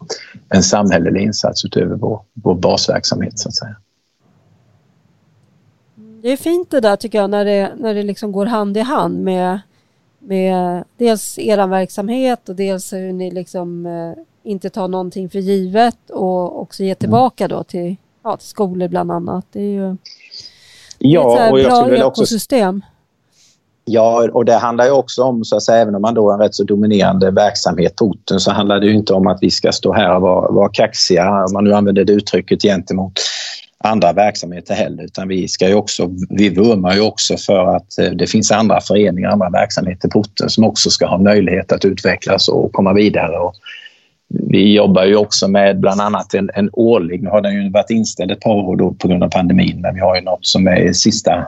[0.50, 3.76] en samhällelig insats utöver vår, vår basverksamhet så att säga.
[6.22, 8.80] Det är fint det där tycker jag när det, när det liksom går hand i
[8.80, 9.60] hand med
[10.20, 16.10] med dels er verksamhet och dels hur ni liksom eh, inte tar någonting för givet
[16.10, 19.46] och också ger tillbaka då till, ja, till skolor bland annat.
[19.52, 19.98] Det är ju
[20.98, 22.78] ja, ett och jag bra ekosystem.
[22.78, 22.88] Också,
[23.86, 26.34] ja, och det handlar ju också om, så att säga, även om man då har
[26.34, 29.52] en rätt så dominerande verksamhet på orten så handlar det ju inte om att vi
[29.52, 33.14] ska stå här och vara, vara kaxiga, om man nu använder det uttrycket gentemot
[33.84, 38.12] andra verksamheter heller utan vi ska ju också, vi vurmar ju också för att eh,
[38.12, 42.48] det finns andra föreningar, andra verksamheter på orten som också ska ha möjlighet att utvecklas
[42.48, 43.38] och komma vidare.
[43.38, 43.54] Och
[44.30, 47.90] vi jobbar ju också med bland annat en, en årlig, nu har den ju varit
[47.90, 50.68] inställd ett par år då på grund av pandemin, men vi har ju något som
[50.68, 51.48] är sista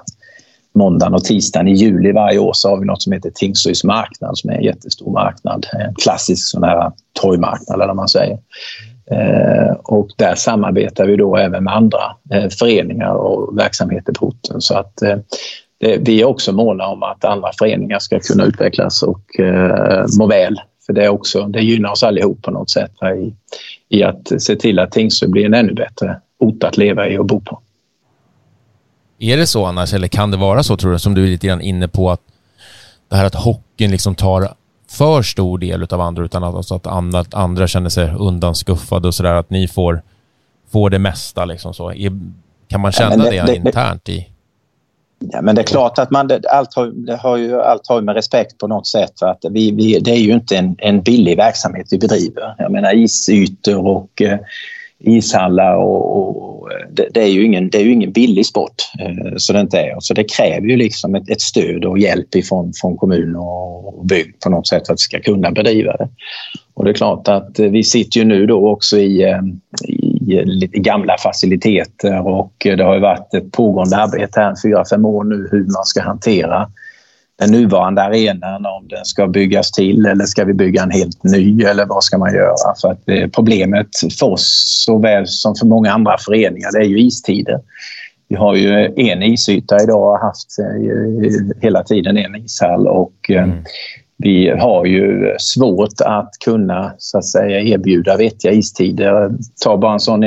[0.76, 4.38] måndagen och tisdagen i juli varje år så har vi något som heter Tingsryds marknad
[4.38, 5.66] som är en jättestor marknad.
[5.74, 8.38] En klassisk sån här torgmarknad eller vad man säger.
[9.12, 14.62] Eh, och där samarbetar vi då även med andra eh, föreningar och verksamheter på orten.
[14.62, 15.18] Så att eh,
[15.80, 20.28] det, vi är också måna om att andra föreningar ska kunna utvecklas och eh, må
[20.28, 20.62] väl.
[20.86, 23.34] För det, är också, det gynnar oss allihop på något sätt i,
[23.98, 27.26] i att se till att Tingsryd blir en ännu bättre ort att leva i och
[27.26, 27.60] bo på.
[29.20, 31.48] Är det så annars, eller kan det vara så tror du, som du är lite
[31.48, 32.22] grann inne på, att
[33.10, 34.54] det här att hockeyn liksom tar
[34.90, 39.16] för stor del av andra, utan att, alltså att andra, andra känner sig undanskuffade och
[39.16, 40.02] sådär, att ni får,
[40.72, 41.94] får det mesta liksom så.
[42.68, 44.30] kan man känna ja, det, det, internt i...
[45.20, 48.02] Ja, men det är klart att man, det, allt, har, det har ju, allt har
[48.02, 49.24] med respekt på något sätt.
[49.24, 52.56] Att vi, vi, det är ju inte en, en billig verksamhet vi bedriver.
[52.58, 54.40] Jag menar isytor och eh,
[55.00, 58.76] ishallar och, och det, det, är ju ingen, det är ju ingen billig sport.
[59.00, 59.96] Eh, så det inte är.
[60.00, 64.40] Så det kräver ju liksom ett, ett stöd och hjälp ifrån, från kommun och bygd
[64.44, 66.10] på något sätt för att vi ska kunna bedriva det.
[66.74, 69.40] Och det är klart att eh, vi sitter ju nu då också i, eh,
[69.88, 74.84] i eh, lite gamla faciliteter och det har ju varit ett pågående arbete här fyra,
[74.90, 76.72] fem år nu hur man ska hantera
[77.40, 81.64] den nuvarande arenan, om den ska byggas till eller ska vi bygga en helt ny
[81.64, 82.76] eller vad ska man göra?
[82.82, 83.88] För att eh, problemet
[84.20, 87.60] för oss såväl som för många andra föreningar det är ju istider.
[88.28, 93.16] Vi har ju en isyta idag och har haft eh, hela tiden en ishall och
[93.30, 93.64] eh, mm.
[94.18, 99.32] vi har ju svårt att kunna så att säga, erbjuda vettiga istider.
[99.64, 100.24] Ta bara en sån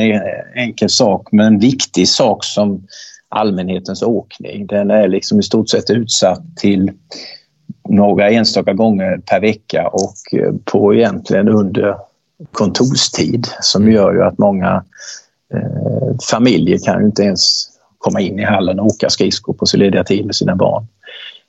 [0.57, 2.87] enkel sak, men en viktig sak som
[3.32, 4.66] allmänhetens åkning.
[4.66, 6.92] Den är liksom i stort sett utsatt till
[7.88, 11.96] några enstaka gånger per vecka och eh, på egentligen under
[12.52, 13.94] kontorstid som mm.
[13.94, 14.84] gör ju att många
[15.54, 17.68] eh, familjer kan ju inte ens
[17.98, 20.86] komma in i hallen och åka skridskor på sin lediga tid med sina barn.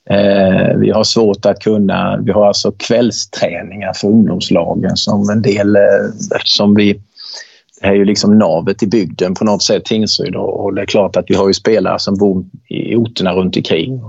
[0.10, 5.76] Eh, vi har svårt att kunna, vi har alltså kvällsträningar för ungdomslagen som en del,
[5.76, 7.02] eh, eftersom vi
[7.84, 10.36] är ju liksom navet i bygden på något sätt, Tingsryd.
[10.36, 14.02] Och det är klart att vi har ju spelare som bor i orterna runt omkring.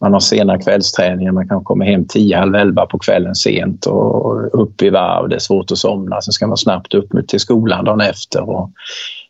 [0.00, 4.62] Man har sena kvällsträningar, man kan komma hem tio, halv elva på kvällen sent och
[4.62, 5.28] upp i varv.
[5.28, 6.20] Det är svårt att somna.
[6.20, 8.50] Sen ska man snabbt upp till skolan dagen efter.
[8.50, 8.70] Och,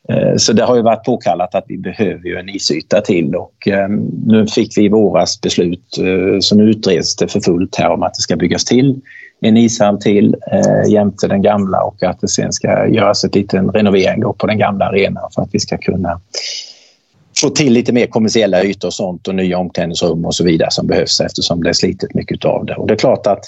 [0.09, 3.69] eh, så det har ju varit påkallat att vi behöver ju en isyta till och
[3.69, 3.89] eh,
[4.27, 8.03] nu fick vi i våras beslut, eh, så nu utreds det för fullt här om
[8.03, 9.01] att det ska byggas till
[9.43, 13.71] en ishall till eh, jämte den gamla och att det sen ska göras en liten
[13.71, 16.21] renovering på den gamla arenan för att vi ska kunna
[17.41, 20.87] få till lite mer kommersiella ytor och sånt och nya omklädningsrum och så vidare som
[20.87, 22.75] behövs eftersom det är slitet mycket av det.
[22.75, 23.45] Och det är klart att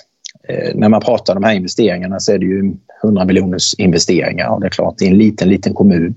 [0.48, 2.72] eh, när man pratar om de här investeringarna så är det ju
[3.04, 6.14] 100 miljoners investeringar och det är klart i en liten, liten kommun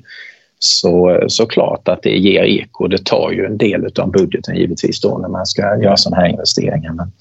[0.59, 2.87] så, så klart att det ger eko.
[2.87, 6.29] Det tar ju en del av budgeten givetvis då när man ska göra sådana här
[6.29, 6.93] investeringar.
[6.93, 7.11] Men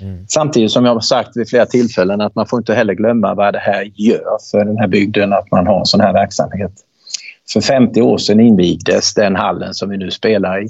[0.00, 0.26] mm.
[0.28, 3.54] Samtidigt som jag har sagt vid flera tillfällen att man får inte heller glömma vad
[3.54, 6.72] det här gör för den här bygden att man har en sån här verksamhet.
[7.52, 10.68] För 50 år sedan invigdes den hallen som vi nu spelar i.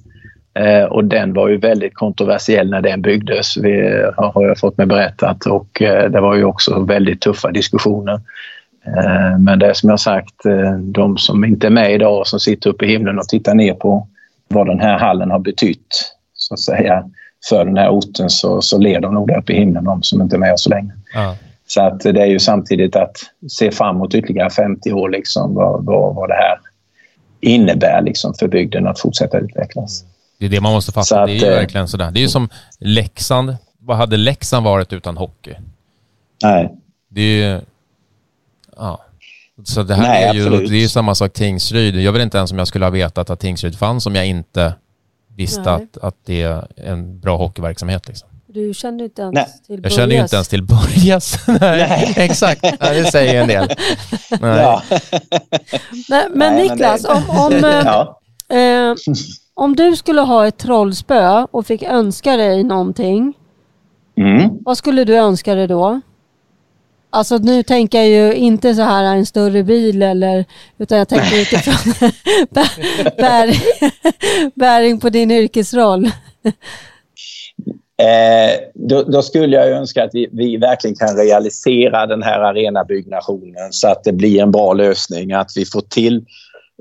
[0.55, 4.87] Eh, och den var ju väldigt kontroversiell när den byggdes, vi, har jag fått mig
[4.87, 5.47] berättat.
[5.47, 8.21] Och eh, det var ju också väldigt tuffa diskussioner.
[8.87, 12.41] Eh, men det är som jag sagt, eh, de som inte är med idag som
[12.41, 14.09] sitter uppe i himlen och tittar ner på
[14.49, 17.05] vad den här hallen har betytt så att säga,
[17.49, 20.23] för den här orten så, så ler de nog där uppe i himlen, de som
[20.23, 20.93] inte är med oss så länge.
[21.15, 21.37] Ja.
[21.67, 23.17] Så att det är ju samtidigt att
[23.51, 26.59] se framåt ytterligare 50 år liksom, vad, vad, vad det här
[27.41, 30.05] innebär liksom, för bygden att fortsätta utvecklas.
[30.39, 31.21] Det är det man måste fatta.
[31.21, 32.11] Att, det är ju eh, verkligen sådär.
[32.11, 35.55] Det är ju som Leksand vad hade Leksand varit utan hockey?
[36.43, 36.75] Nej.
[37.09, 37.61] Det är ju...
[38.77, 39.05] Ja.
[39.65, 40.71] Så det här Nej, är ju absolut.
[40.71, 41.97] det är ju samma sak Tingsryd.
[41.97, 44.75] Jag vet inte ens om jag skulle ha vetat att Tingsryd fanns om jag inte
[45.37, 45.75] visste Nej.
[45.75, 48.09] att, att det är en bra hockeyverksamhet.
[48.09, 48.29] Liksom.
[48.47, 49.47] Du kände inte ens Nej.
[49.67, 51.37] till Jag kände ju inte ens till Börjes.
[51.47, 52.15] Nej, Nej.
[52.17, 52.63] exakt.
[52.63, 53.69] Nej, det säger ju en del.
[54.41, 54.61] Nej.
[54.61, 54.83] Ja.
[54.91, 55.01] Nej,
[56.11, 58.21] men Nej, men Niklas, det- om, om, eh, ja.
[58.57, 58.95] eh,
[59.55, 63.35] om du skulle ha ett trollspö och fick önska dig någonting,
[64.17, 64.51] Mm.
[64.65, 66.01] vad skulle du önska dig då?
[67.15, 70.45] Alltså nu tänker jag ju inte så här en större bil eller,
[70.79, 72.11] utan jag tänker utifrån
[72.51, 73.57] bär, bär,
[74.55, 76.11] bäring på din yrkesroll.
[78.03, 83.73] Eh, då, då skulle jag önska att vi, vi verkligen kan realisera den här arenabyggnationen
[83.73, 85.33] så att det blir en bra lösning.
[85.33, 86.17] Att vi får till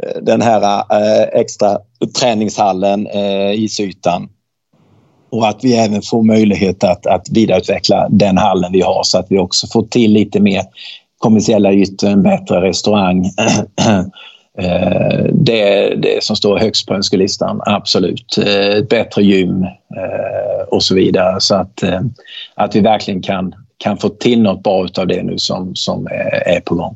[0.04, 1.80] eh, den här eh, extra
[2.20, 4.30] träningshallen, eh, isytan.
[5.32, 9.28] Och att vi även får möjlighet att, att vidareutveckla den hallen vi har så att
[9.30, 10.62] vi också får till lite mer
[11.18, 13.26] kommersiella ytor, en bättre restaurang.
[14.58, 18.38] Eh, det är det som står högst på önskelistan, absolut.
[18.38, 21.36] Eh, ett bättre gym eh, och så vidare.
[21.40, 21.84] Så att,
[22.56, 26.08] att vi verkligen kan, kan få till något bra av det nu som, som
[26.46, 26.96] är på gång.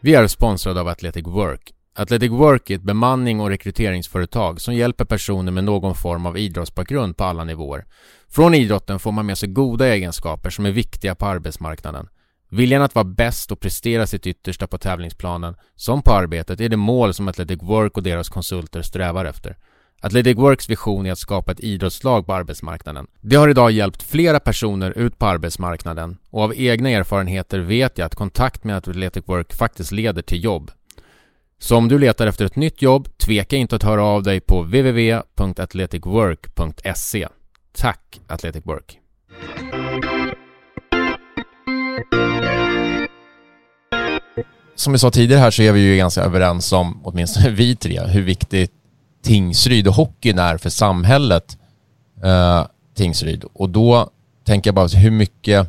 [0.00, 1.72] Vi är sponsrade av Athletic Work.
[2.00, 7.16] Athletic Work är ett bemanning och rekryteringsföretag som hjälper personer med någon form av idrottsbakgrund
[7.16, 7.84] på alla nivåer.
[8.28, 12.08] Från idrotten får man med sig goda egenskaper som är viktiga på arbetsmarknaden.
[12.50, 16.76] Viljan att vara bäst och prestera sitt yttersta på tävlingsplanen, som på arbetet, är det
[16.76, 19.56] mål som Athletic Work och deras konsulter strävar efter.
[20.00, 23.06] Athletic Works vision är att skapa ett idrottslag på arbetsmarknaden.
[23.20, 28.06] Det har idag hjälpt flera personer ut på arbetsmarknaden och av egna erfarenheter vet jag
[28.06, 30.70] att kontakt med Athletic Work faktiskt leder till jobb.
[31.62, 34.62] Så om du letar efter ett nytt jobb, tveka inte att höra av dig på
[34.62, 37.28] www.athleticwork.se.
[37.76, 38.98] Tack Athletic Work!
[44.74, 48.00] Som vi sa tidigare här så är vi ju ganska överens om, åtminstone vi tre,
[48.00, 48.72] hur viktigt
[49.22, 51.58] Tingsryd och hockeyn är för samhället
[52.24, 53.44] eh, Tingsryd.
[53.52, 54.10] Och då
[54.44, 55.68] tänker jag bara hur mycket,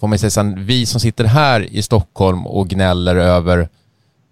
[0.00, 3.68] får man säga sen, vi som sitter här i Stockholm och gnäller över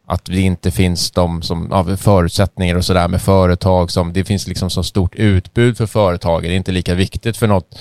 [0.07, 4.47] att det inte finns de som, ja, förutsättningar och sådär med företag som, det finns
[4.47, 6.43] liksom så stort utbud för företag.
[6.43, 7.79] Det är inte lika viktigt för något,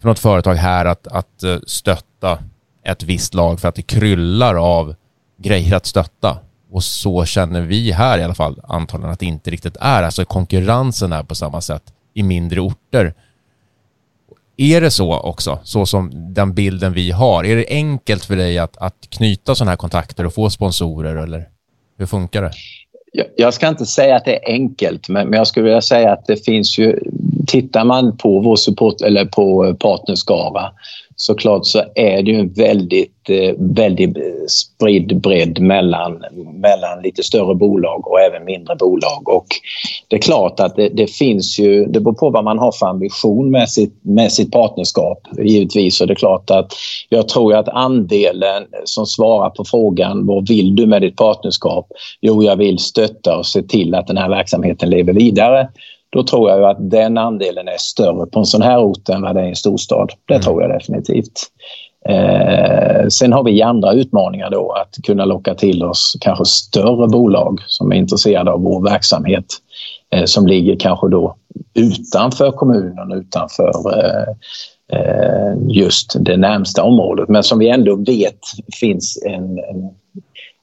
[0.00, 2.38] för något företag här att, att eh, stötta
[2.84, 4.94] ett visst lag för att det kryllar av
[5.38, 6.38] grejer att stötta.
[6.70, 10.02] Och så känner vi här i alla fall antagligen att det inte riktigt är.
[10.02, 11.82] Alltså konkurrensen är på samma sätt
[12.14, 13.14] i mindre orter.
[14.56, 17.44] Är det så också, så som den bilden vi har?
[17.44, 21.48] Är det enkelt för dig att, att knyta sådana här kontakter och få sponsorer eller
[21.98, 22.50] hur funkar det?
[23.36, 26.26] Jag- ska inte säga att det är enkelt, men men jag skulle vilja säga att
[26.26, 27.00] det finns ju...
[27.46, 30.70] Tittar man på vår support eller på eh, partnerskara
[31.16, 36.24] såklart så är det ju en väldigt, eh, väldigt eh, spridd bredd mellan,
[36.54, 39.28] mellan lite större bolag och även mindre bolag.
[39.28, 39.46] Och
[40.08, 42.86] det är klart att det, det finns ju, det beror på vad man har för
[42.86, 46.00] ambition med sitt, med sitt partnerskap givetvis.
[46.00, 46.72] Och det är klart att
[47.08, 51.86] jag tror att andelen som svarar på frågan vad vill du med ditt partnerskap?
[52.20, 55.68] Jo, jag vill stötta och se till att den här verksamheten lever vidare.
[56.16, 59.34] Då tror jag att den andelen är större på en sån här ort än vad
[59.34, 60.12] det är i en storstad.
[60.28, 61.40] Det tror jag definitivt.
[62.08, 67.60] Eh, sen har vi andra utmaningar då att kunna locka till oss kanske större bolag
[67.66, 69.44] som är intresserade av vår verksamhet
[70.10, 71.36] eh, som ligger kanske då
[71.74, 74.28] utanför kommunen, utanför eh,
[74.98, 78.40] eh, just det närmsta området men som vi ändå vet
[78.80, 79.90] finns en, en,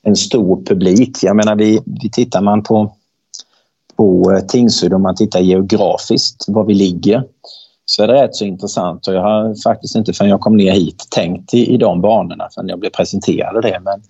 [0.03, 1.17] en stor publik.
[1.21, 2.91] Jag menar, vi, vi tittar man på
[3.97, 7.23] på eh, Tingsryd om man tittar geografiskt var vi ligger
[7.85, 10.71] så är det rätt så intressant och jag har faktiskt inte förrän jag kom ner
[10.71, 13.79] hit tänkt i, i de banorna förrän jag blev presenterad det.
[13.83, 14.01] Men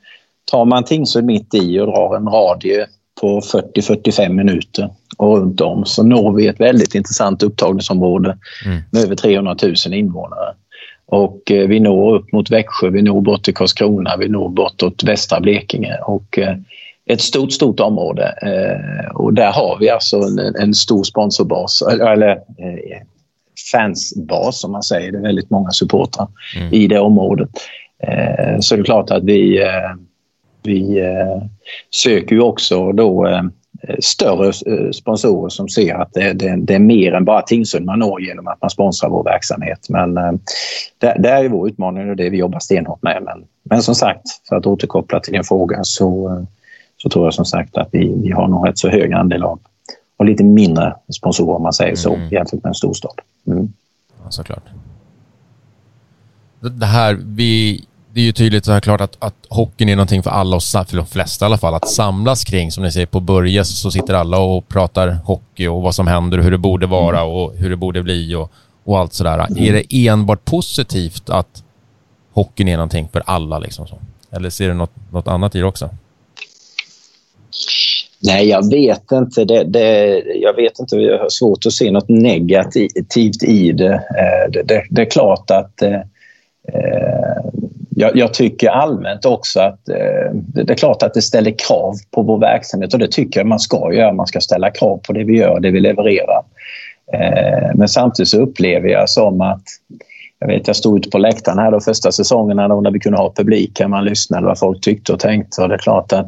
[0.51, 2.85] tar man Tingsryd mitt i och drar en radie
[3.21, 8.81] på 40-45 minuter och runt om så når vi ett väldigt intressant upptagningsområde Mm.
[8.91, 10.53] med över 300 000 invånare.
[11.05, 15.03] Och eh, vi når upp mot Växjö, vi når bort till Karlskrona, vi når bortåt
[15.03, 15.97] västra Blekinge.
[16.05, 16.55] Och, eh,
[17.05, 18.35] ett stort, stort område.
[18.41, 23.01] Eh, och där har vi alltså en, en stor sponsorbas, eller, eh,
[23.71, 25.11] fansbas som man säger.
[25.11, 26.73] Det är väldigt många supportrar Mm.
[26.73, 27.49] i det området.
[28.03, 29.59] Eh, så det är klart att vi,
[30.63, 31.03] vi
[31.91, 33.41] söker ju också då
[33.99, 34.53] större
[34.93, 38.47] sponsorer som ser att det, det, det är mer än bara Tingsryd man når genom
[38.47, 39.79] att man sponsrar vår verksamhet.
[39.89, 40.13] Men
[40.97, 43.23] det, det är vår utmaning och det vi jobbar stenhårt med.
[43.23, 46.45] Men, men som sagt, för att återkoppla till din fråga så,
[47.03, 49.49] så tror jag som sagt att vi, vi har nog rätt så hög andel av,
[49.49, 49.59] av
[50.17, 52.29] och lite mindre sponsorer om man säger så mm.
[52.29, 53.11] jämfört med en storstad.
[53.47, 53.73] Mm.
[54.23, 54.63] Ja, såklart.
[56.59, 60.55] Det här, vi, det är ju tydligt såklart att, att hockeyn är någonting för alla,
[60.55, 62.71] och för de flesta i alla fall, att samlas kring.
[62.71, 66.37] Som ni säger, på Börje så sitter alla och pratar hockey och vad som händer
[66.37, 67.31] och hur det borde vara mm.
[67.31, 68.51] och hur det borde bli och,
[68.83, 69.39] och allt sådär.
[69.39, 69.63] Mm.
[69.63, 71.63] Är det enbart positivt att
[72.33, 73.59] hockeyn är någonting för alla?
[73.59, 73.95] Liksom så?
[74.31, 75.89] Eller ser du något, något annat i det också?
[78.25, 79.45] Nej, jag vet inte.
[79.45, 80.95] Det, det, jag vet inte.
[80.95, 83.93] Jag har svårt att se något negativt i det.
[83.93, 85.93] Eh, det, det, det är klart att eh,
[86.73, 87.43] eh
[87.95, 92.21] jag, jag, tycker allmänt också att eh, det är klart att det ställer krav på
[92.21, 94.13] vår verksamhet och det tycker jag man ska göra.
[94.13, 96.43] Man ska ställa krav på det vi gör, det vi levererar.
[97.75, 99.63] Men samtidigt så upplever jag som att
[100.43, 103.17] jag vet, jag stod ute på läktaren här de första säsongerna då när vi kunde
[103.17, 103.77] ha publik.
[103.77, 105.61] Kan man lyssnade vad folk tyckte och tänkte.
[105.61, 106.27] Och det är klart att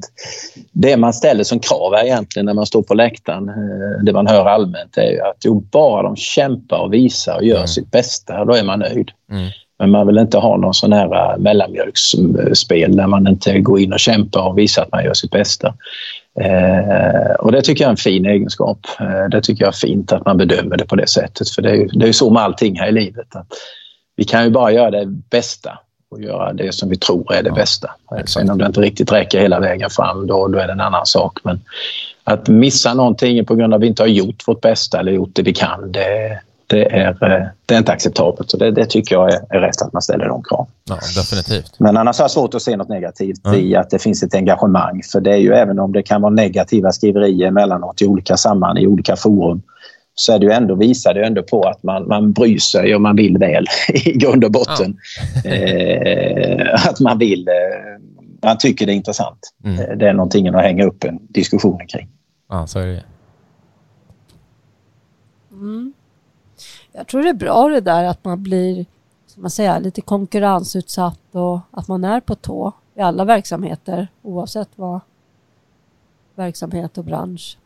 [0.71, 4.27] det man ställer som krav är egentligen när man står på läktaren, eh, det man
[4.27, 7.67] hör allmänt, är ju att jo, bara de kämpar och visar och gör mm.
[7.67, 9.11] sitt bästa, då är man nöjd.
[9.31, 9.49] Mm.
[9.79, 13.99] Men man vill inte ha någon sån här mellanmjölksspel där man inte går in och
[13.99, 15.73] kämpar och visar att man gör sitt bästa.
[16.39, 18.79] Eh, och det tycker jag är en fin egenskap.
[18.99, 21.49] Eh, det tycker jag är fint att man bedömer det på det sättet.
[21.49, 23.35] För det är ju, det är så med allting här i livet.
[23.35, 23.47] Att
[24.15, 27.49] vi kan ju bara göra det bästa och göra det som vi tror är det
[27.49, 27.91] ja, bästa.
[28.11, 28.29] Exakt.
[28.29, 31.05] Sen om det inte riktigt räcker hela vägen fram, då, då är det en annan
[31.05, 31.39] sak.
[31.43, 31.61] Men
[32.23, 35.29] att missa någonting på grund av att vi inte har gjort vårt bästa eller gjort
[35.33, 38.51] det vi kan, det, det, är, eh, det är inte acceptabelt.
[38.51, 40.67] Så det, det tycker jag är, är rätt att man ställer de krav.
[40.89, 41.79] Ja, definitivt.
[41.79, 43.59] Men annars har jag svårt att se något negativt mm.
[43.59, 45.01] i att det finns ett engagemang.
[45.11, 48.77] För det är ju även om det kan vara negativa skriverier emellanåt i olika sammanhang,
[48.77, 49.61] i olika forum,
[50.15, 53.01] så är det ju ändå, visar det ändå på att man, man bryr sig och
[53.01, 54.97] man vill väl i grund och botten.
[55.43, 55.51] Ja.
[55.51, 57.53] eh, att man vill, eh,
[58.43, 59.53] man tycker det är intressant.
[59.63, 59.79] Mm.
[59.79, 62.09] Eh, det är någonting att hänga upp en diskussion kring.
[62.49, 63.03] Ja, så är det.
[65.51, 65.93] Mm.
[66.91, 68.85] Jag tror det är bra det där att man blir
[69.35, 74.69] som man säger, lite konkurrensutsatt och att man är på tå i alla verksamheter oavsett
[74.75, 74.99] vad
[76.35, 77.57] verksamhet och bransch.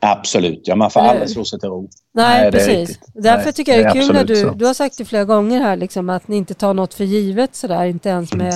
[0.00, 1.88] Absolut, ja, man får aldrig slå sig till ro.
[2.12, 2.98] Nej, Nej precis.
[3.14, 5.60] Därför Nej, tycker jag det är, kul när du, du har sagt det flera gånger
[5.60, 8.54] här, liksom, att ni inte tar något för givet sådär, inte ens med,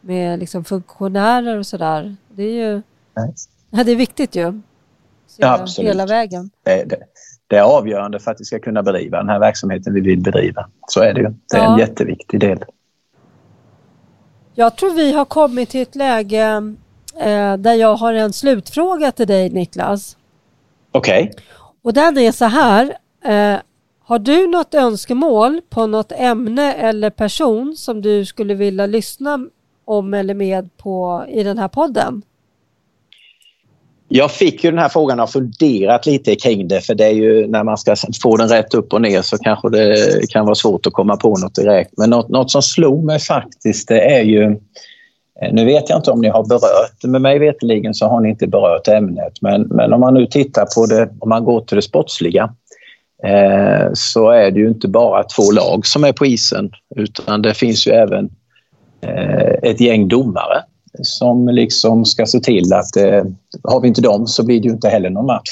[0.00, 2.16] med liksom, funktionärer och sådär.
[2.28, 2.82] Det är ju
[3.70, 4.60] ja, det är viktigt ju.
[5.36, 5.90] Ja, absolut.
[5.90, 6.50] Hela vägen.
[6.62, 6.98] Det, det,
[7.46, 10.68] det, är avgörande för att vi ska kunna bedriva den här verksamheten vi vill bedriva.
[10.88, 11.28] Så är det ju.
[11.50, 11.72] Det är ja.
[11.72, 12.64] en jätteviktig del.
[14.54, 16.74] Jag tror vi har kommit till ett läge
[17.20, 20.16] eh, där jag har en slutfråga till dig Niklas.
[20.94, 21.30] Okej.
[21.32, 21.44] Okay.
[21.82, 22.96] Och den är så här.
[23.24, 23.60] Eh,
[24.06, 29.46] har du något önskemål på något ämne eller person som du skulle vilja lyssna
[29.84, 32.22] om eller med på i den här podden?
[34.08, 37.46] Jag fick ju den här frågan och funderat lite kring det för det är ju
[37.46, 39.96] när man ska få den rätt upp och ner så kanske det
[40.30, 41.90] kan vara svårt att komma på något direkt.
[41.96, 44.60] Men något, något som slog mig faktiskt det är ju
[45.40, 48.20] Eh, nu vet jag inte om ni har berört det, men mig veteligen så har
[48.20, 49.32] ni inte berört ämnet.
[49.40, 52.54] Men, men om man nu tittar på det, om man går till det sportsliga,
[53.24, 57.54] eh, så är det ju inte bara två lag som är på isen, utan det
[57.54, 58.30] finns ju även
[59.00, 60.62] eh, ett gäng domare
[61.02, 63.24] som liksom ska se till att eh,
[63.62, 65.50] har vi inte dem så blir det ju inte heller någon match.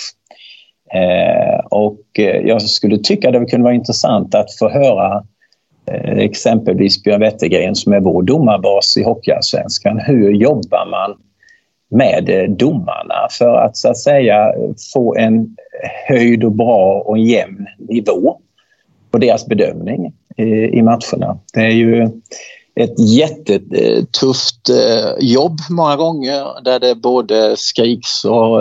[0.95, 5.42] Eh, och eh, jag skulle tycka det kunde vara intressant att få höra Eh,
[5.87, 9.99] Eh, exempelvis Björn Wettergren som är vår domarbas i Hockeyallsvenskan.
[9.99, 11.17] Hur jobbar man
[11.91, 14.53] med eh, domarna för att så att säga
[14.95, 15.57] få en
[16.09, 18.39] höjd och bra och jämn nivå
[19.11, 21.39] på deras bedömning eh, i matcherna.
[21.53, 22.09] Det är ju
[22.75, 24.71] ett jättetufft
[25.19, 28.61] jobb många gånger där det både skriks och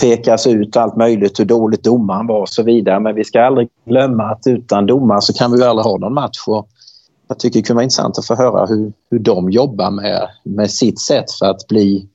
[0.00, 3.00] pekas ut allt möjligt, hur dåligt domaren var och så vidare.
[3.00, 6.38] Men vi ska aldrig glömma att utan domare så kan vi aldrig ha någon match.
[6.46, 6.68] Och
[7.28, 10.70] jag tycker det kunde vara intressant att få höra hur, hur de jobbar med, med
[10.70, 12.08] sitt sätt för att bli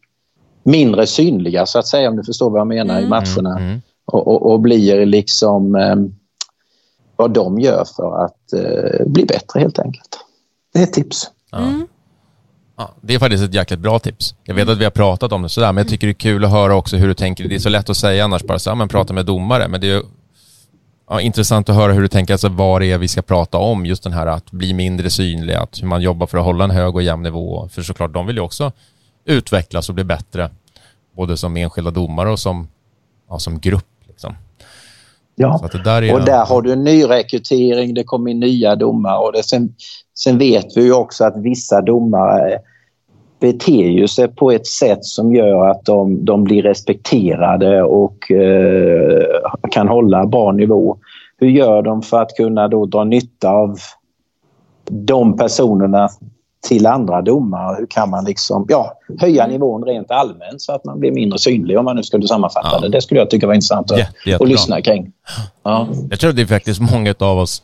[0.63, 3.05] mindre synliga, så att säga, om du förstår vad jag menar, mm.
[3.05, 3.57] i matcherna.
[3.57, 3.63] Mm.
[3.63, 3.81] mm.
[4.05, 5.95] Och, och, och, blir liksom eh,
[7.15, 10.19] vad de gör för att eh, bli bättre helt enkelt.
[10.73, 11.31] Det är ett tips.
[11.53, 11.87] Mm.
[12.79, 14.35] Ja, det är faktiskt ett jäkligt bra tips.
[14.43, 16.45] Jag vet att vi har pratat om det sådär, men jag tycker det är kul
[16.45, 17.49] att höra också hur du tänker.
[17.49, 19.91] Det är så lätt att säga annars bara så, men prata med domare, men det
[19.91, 20.03] är
[21.09, 23.85] ja, intressant att höra hur du tänker, alltså vad det är vi ska prata om.
[23.85, 26.71] Just den här att bli mindre synlig, att hur man jobbar för att hålla en
[26.71, 27.69] hög och jämn nivå.
[27.71, 28.71] För såklart, de vill ju också
[29.25, 30.49] utvecklas och bli bättre,
[31.15, 32.67] både som enskilda domare och som,
[33.29, 33.87] ja, som grupp.
[34.07, 34.35] Liksom.
[35.35, 36.13] Ja, där är...
[36.13, 39.75] och där har du en ny rekrytering, det kommer in nya domare och det, sen,
[40.23, 42.59] sen vet vi ju också att vissa domare
[43.39, 49.23] beter sig på ett sätt som gör att de, de blir respekterade och eh,
[49.71, 50.97] kan hålla bra nivå.
[51.37, 53.77] Hur gör de för att kunna då dra nytta av
[54.89, 56.09] de personerna
[56.67, 57.75] till andra domare?
[57.79, 61.79] Hur kan man liksom, ja, höja nivån rent allmänt så att man blir mindre synlig
[61.79, 62.79] om man nu skulle sammanfatta ja.
[62.79, 62.89] det.
[62.89, 65.11] Det skulle jag tycka var intressant att, att lyssna kring.
[65.63, 65.87] Ja.
[66.09, 67.63] Jag tror det är faktiskt många av oss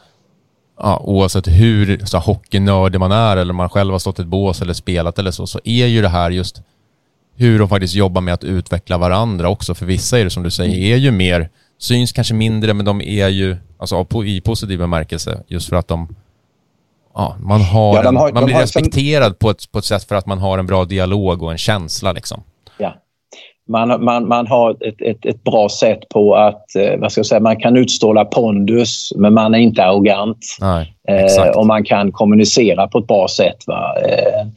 [0.80, 4.62] ja, oavsett hur så hockeynördig man är eller man själv har stått i ett bås
[4.62, 6.62] eller spelat eller så, så är ju det här just
[7.36, 9.76] hur de faktiskt jobbar med att utveckla varandra också.
[9.76, 13.02] För vissa är det som du säger, är ju mer, syns kanske mindre, men de
[13.02, 16.16] är ju alltså, i positiv bemärkelse just för att de
[17.18, 19.36] Ja, man, har, ja, har man blir respekterad som...
[19.36, 22.12] på, ett, på ett sätt för att man har en bra dialog och en känsla.
[22.12, 22.44] Liksom.
[22.78, 22.96] Ja,
[23.68, 27.26] man, man, man har ett, ett, ett bra sätt på att, eh, vad ska jag
[27.26, 30.46] säga, man kan utstråla pondus men man är inte arrogant.
[30.62, 33.68] Nej, eh, och man kan kommunicera på ett bra sätt.
[33.68, 33.96] Va?
[34.02, 34.48] Eh,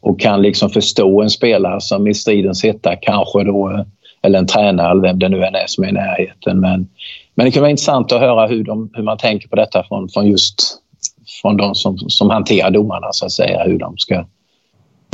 [0.00, 3.84] och kan liksom förstå en spelare som i stridens hetta kanske då, eh,
[4.22, 6.60] eller en tränare eller vem det nu än är som är i närheten.
[6.60, 6.88] Men,
[7.34, 10.08] men det kan vara intressant att höra hur, de, hur man tänker på detta från,
[10.08, 10.78] från just
[11.42, 13.64] från de som, som hanterar domarna så att säga.
[13.64, 14.24] Hur de ska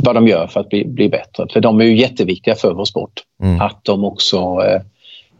[0.03, 1.47] vad de gör för att bli, bli bättre.
[1.53, 3.23] För de är ju jätteviktiga för vår sport.
[3.43, 3.61] Mm.
[3.61, 4.81] Att de också eh,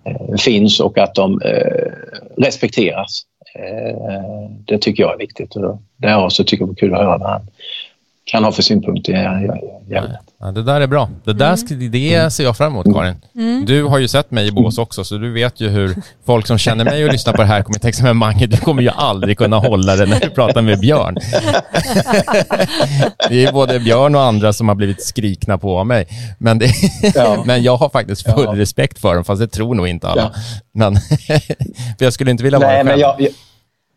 [0.05, 1.91] eh, finns och att de eh,
[2.37, 3.21] respekteras.
[3.55, 5.55] Eh, det tycker jag är viktigt.
[5.55, 7.47] Och därav så tycker jag det är kul att höra han
[8.25, 9.15] kan ha för synpunkter i
[9.95, 10.19] ämnet.
[10.39, 11.09] Ja, det där är bra.
[11.23, 11.91] Det där mm.
[11.91, 13.15] det ser jag fram emot, Karin.
[13.35, 13.65] Mm.
[13.65, 15.95] Du har ju sett mig i bås också, så du vet ju hur
[16.25, 18.81] folk som känner mig och lyssnar på det här kommer tänka med Mange, du kommer
[18.81, 21.17] ju aldrig kunna hålla det när du pratar med Björn.
[23.29, 26.07] det är både Björn och andra som har blivit skrikna på av mig.
[26.37, 26.73] Men, det,
[27.15, 27.43] ja.
[27.45, 28.55] men jag har faktiskt full ja.
[28.55, 30.21] respekt för dem, fast det tror nog inte alla.
[30.21, 30.31] Ja.
[30.73, 30.95] Men,
[31.97, 33.27] för jag skulle inte vilja vara Nej, själv.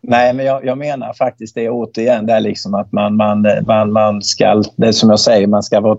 [0.07, 3.91] Nej, men jag, jag, menar faktiskt det återigen, det är liksom att man, man, man,
[3.91, 5.97] man ska, det som jag säger, man ska vara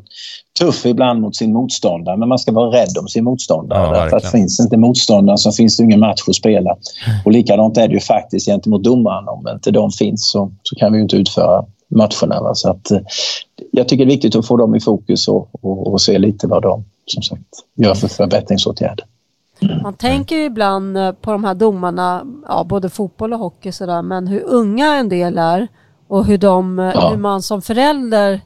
[0.60, 4.08] tuff ibland mot sin motståndare, men man ska vara rädd om sin motståndare.
[4.10, 6.76] Ja, att finns inte motståndare så finns det ingen match att spela.
[7.24, 9.28] Och likadant är det ju faktiskt gentemot domaren.
[9.28, 12.42] Om inte de finns så, så kan vi ju inte utföra matcherna.
[12.42, 12.54] Va?
[12.54, 12.92] Så att,
[13.70, 16.46] jag tycker det är viktigt att få dem i fokus och, och, och se lite
[16.46, 17.42] vad de som sagt,
[17.76, 19.04] gör för förbättringsåtgärder.
[19.82, 24.02] Man tänker ju ibland eh, på de här domarna, ja, både fotboll och hockey sådär,
[24.02, 25.68] men hur unga en del är
[26.08, 27.08] och hur, de, eh, ja.
[27.08, 28.40] hur man som förälder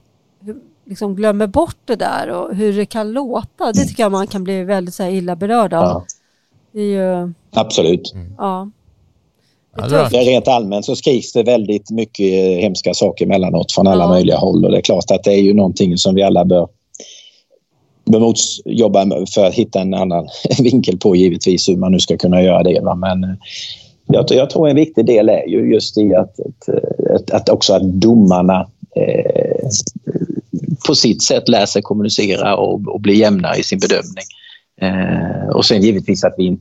[0.84, 3.72] liksom glömmer bort det där och hur det kan låta.
[3.72, 5.84] Det tycker jag man kan bli väldigt så här, illa berörd av.
[5.84, 6.04] Ja.
[6.72, 8.12] Det ju, Absolut.
[8.14, 8.34] Mm.
[8.38, 8.70] Ja.
[9.76, 14.08] Det är rent allmänt så skriks det väldigt mycket hemska saker emellanåt från alla ja.
[14.08, 16.68] möjliga håll och det är klart att det är ju någonting som vi alla bör
[18.04, 20.28] Bemots jobba för att hitta en annan
[20.62, 22.80] vinkel på givetvis hur man nu ska kunna göra det.
[22.80, 22.94] Va?
[22.94, 23.34] Men eh,
[24.06, 27.74] jag, jag, tror en viktig del är ju just i att, eh, att, att också
[27.74, 29.68] att domarna eh,
[30.86, 34.24] på sitt sätt lär sig kommunicera och, och bli jämnare i sin bedömning.
[34.80, 36.58] Eh, och sen givetvis att vi,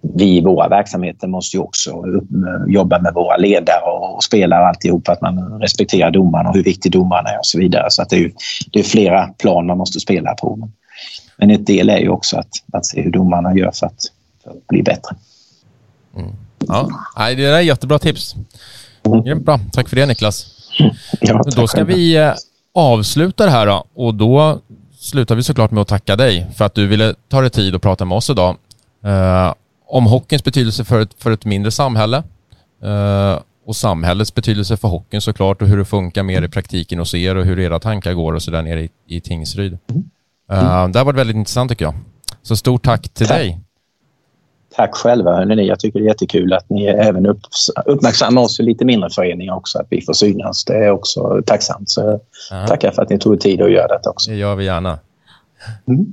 [0.00, 2.24] vi i våra verksamheter måste ju också upp,
[2.66, 6.64] jobba med våra ledare och, och spelare och alltihop, att man respekterar domarna och hur
[6.64, 7.86] viktig domaren är och så vidare.
[7.88, 8.32] Så att det är,
[8.72, 10.68] det är flera plan man måste spela på.
[11.36, 14.00] Men ett del är ju också att, att se hur domarna gör för att,
[14.44, 15.16] för att bli bättre.
[16.16, 16.32] Mm.
[16.58, 16.88] Ja,
[17.36, 18.34] det är jättebra tips.
[19.04, 19.44] Mm.
[19.44, 19.60] Bra.
[19.72, 20.46] Tack för det Niklas.
[21.20, 22.32] Ja, då ska vi eh,
[22.74, 24.60] avsluta det här då, och då
[24.98, 27.82] slutar vi såklart med att tacka dig för att du ville ta dig tid att
[27.82, 28.56] prata med oss idag.
[29.90, 32.22] Uh, om hockeyns betydelse för ett, för ett mindre samhälle
[32.84, 37.14] uh, och samhällets betydelse för hockeyn såklart och hur det funkar mer i praktiken hos
[37.14, 39.78] er och hur era tankar går och så där nere i, i Tingsryd.
[39.90, 40.04] Mm.
[40.52, 41.94] Uh, det har varit väldigt intressant tycker jag.
[42.42, 43.38] Så stort tack till tack.
[43.38, 43.60] dig.
[44.76, 45.36] Tack själva.
[45.36, 45.66] Hörrni.
[45.66, 47.40] Jag tycker det är jättekul att ni även upp,
[47.86, 50.64] uppmärksammar oss i lite mindre föreningar också, att vi får synas.
[50.64, 51.90] Det är också tacksamt.
[51.90, 52.66] Så uh-huh.
[52.66, 54.30] tackar för att ni tog tid att göra detta också.
[54.30, 54.98] Det gör vi gärna.
[55.88, 56.06] Mm.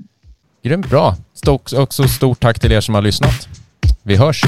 [0.64, 1.16] Grymt bra.
[1.34, 3.48] Stort, också stort tack till er som har lyssnat.
[4.06, 4.42] Vi hörs.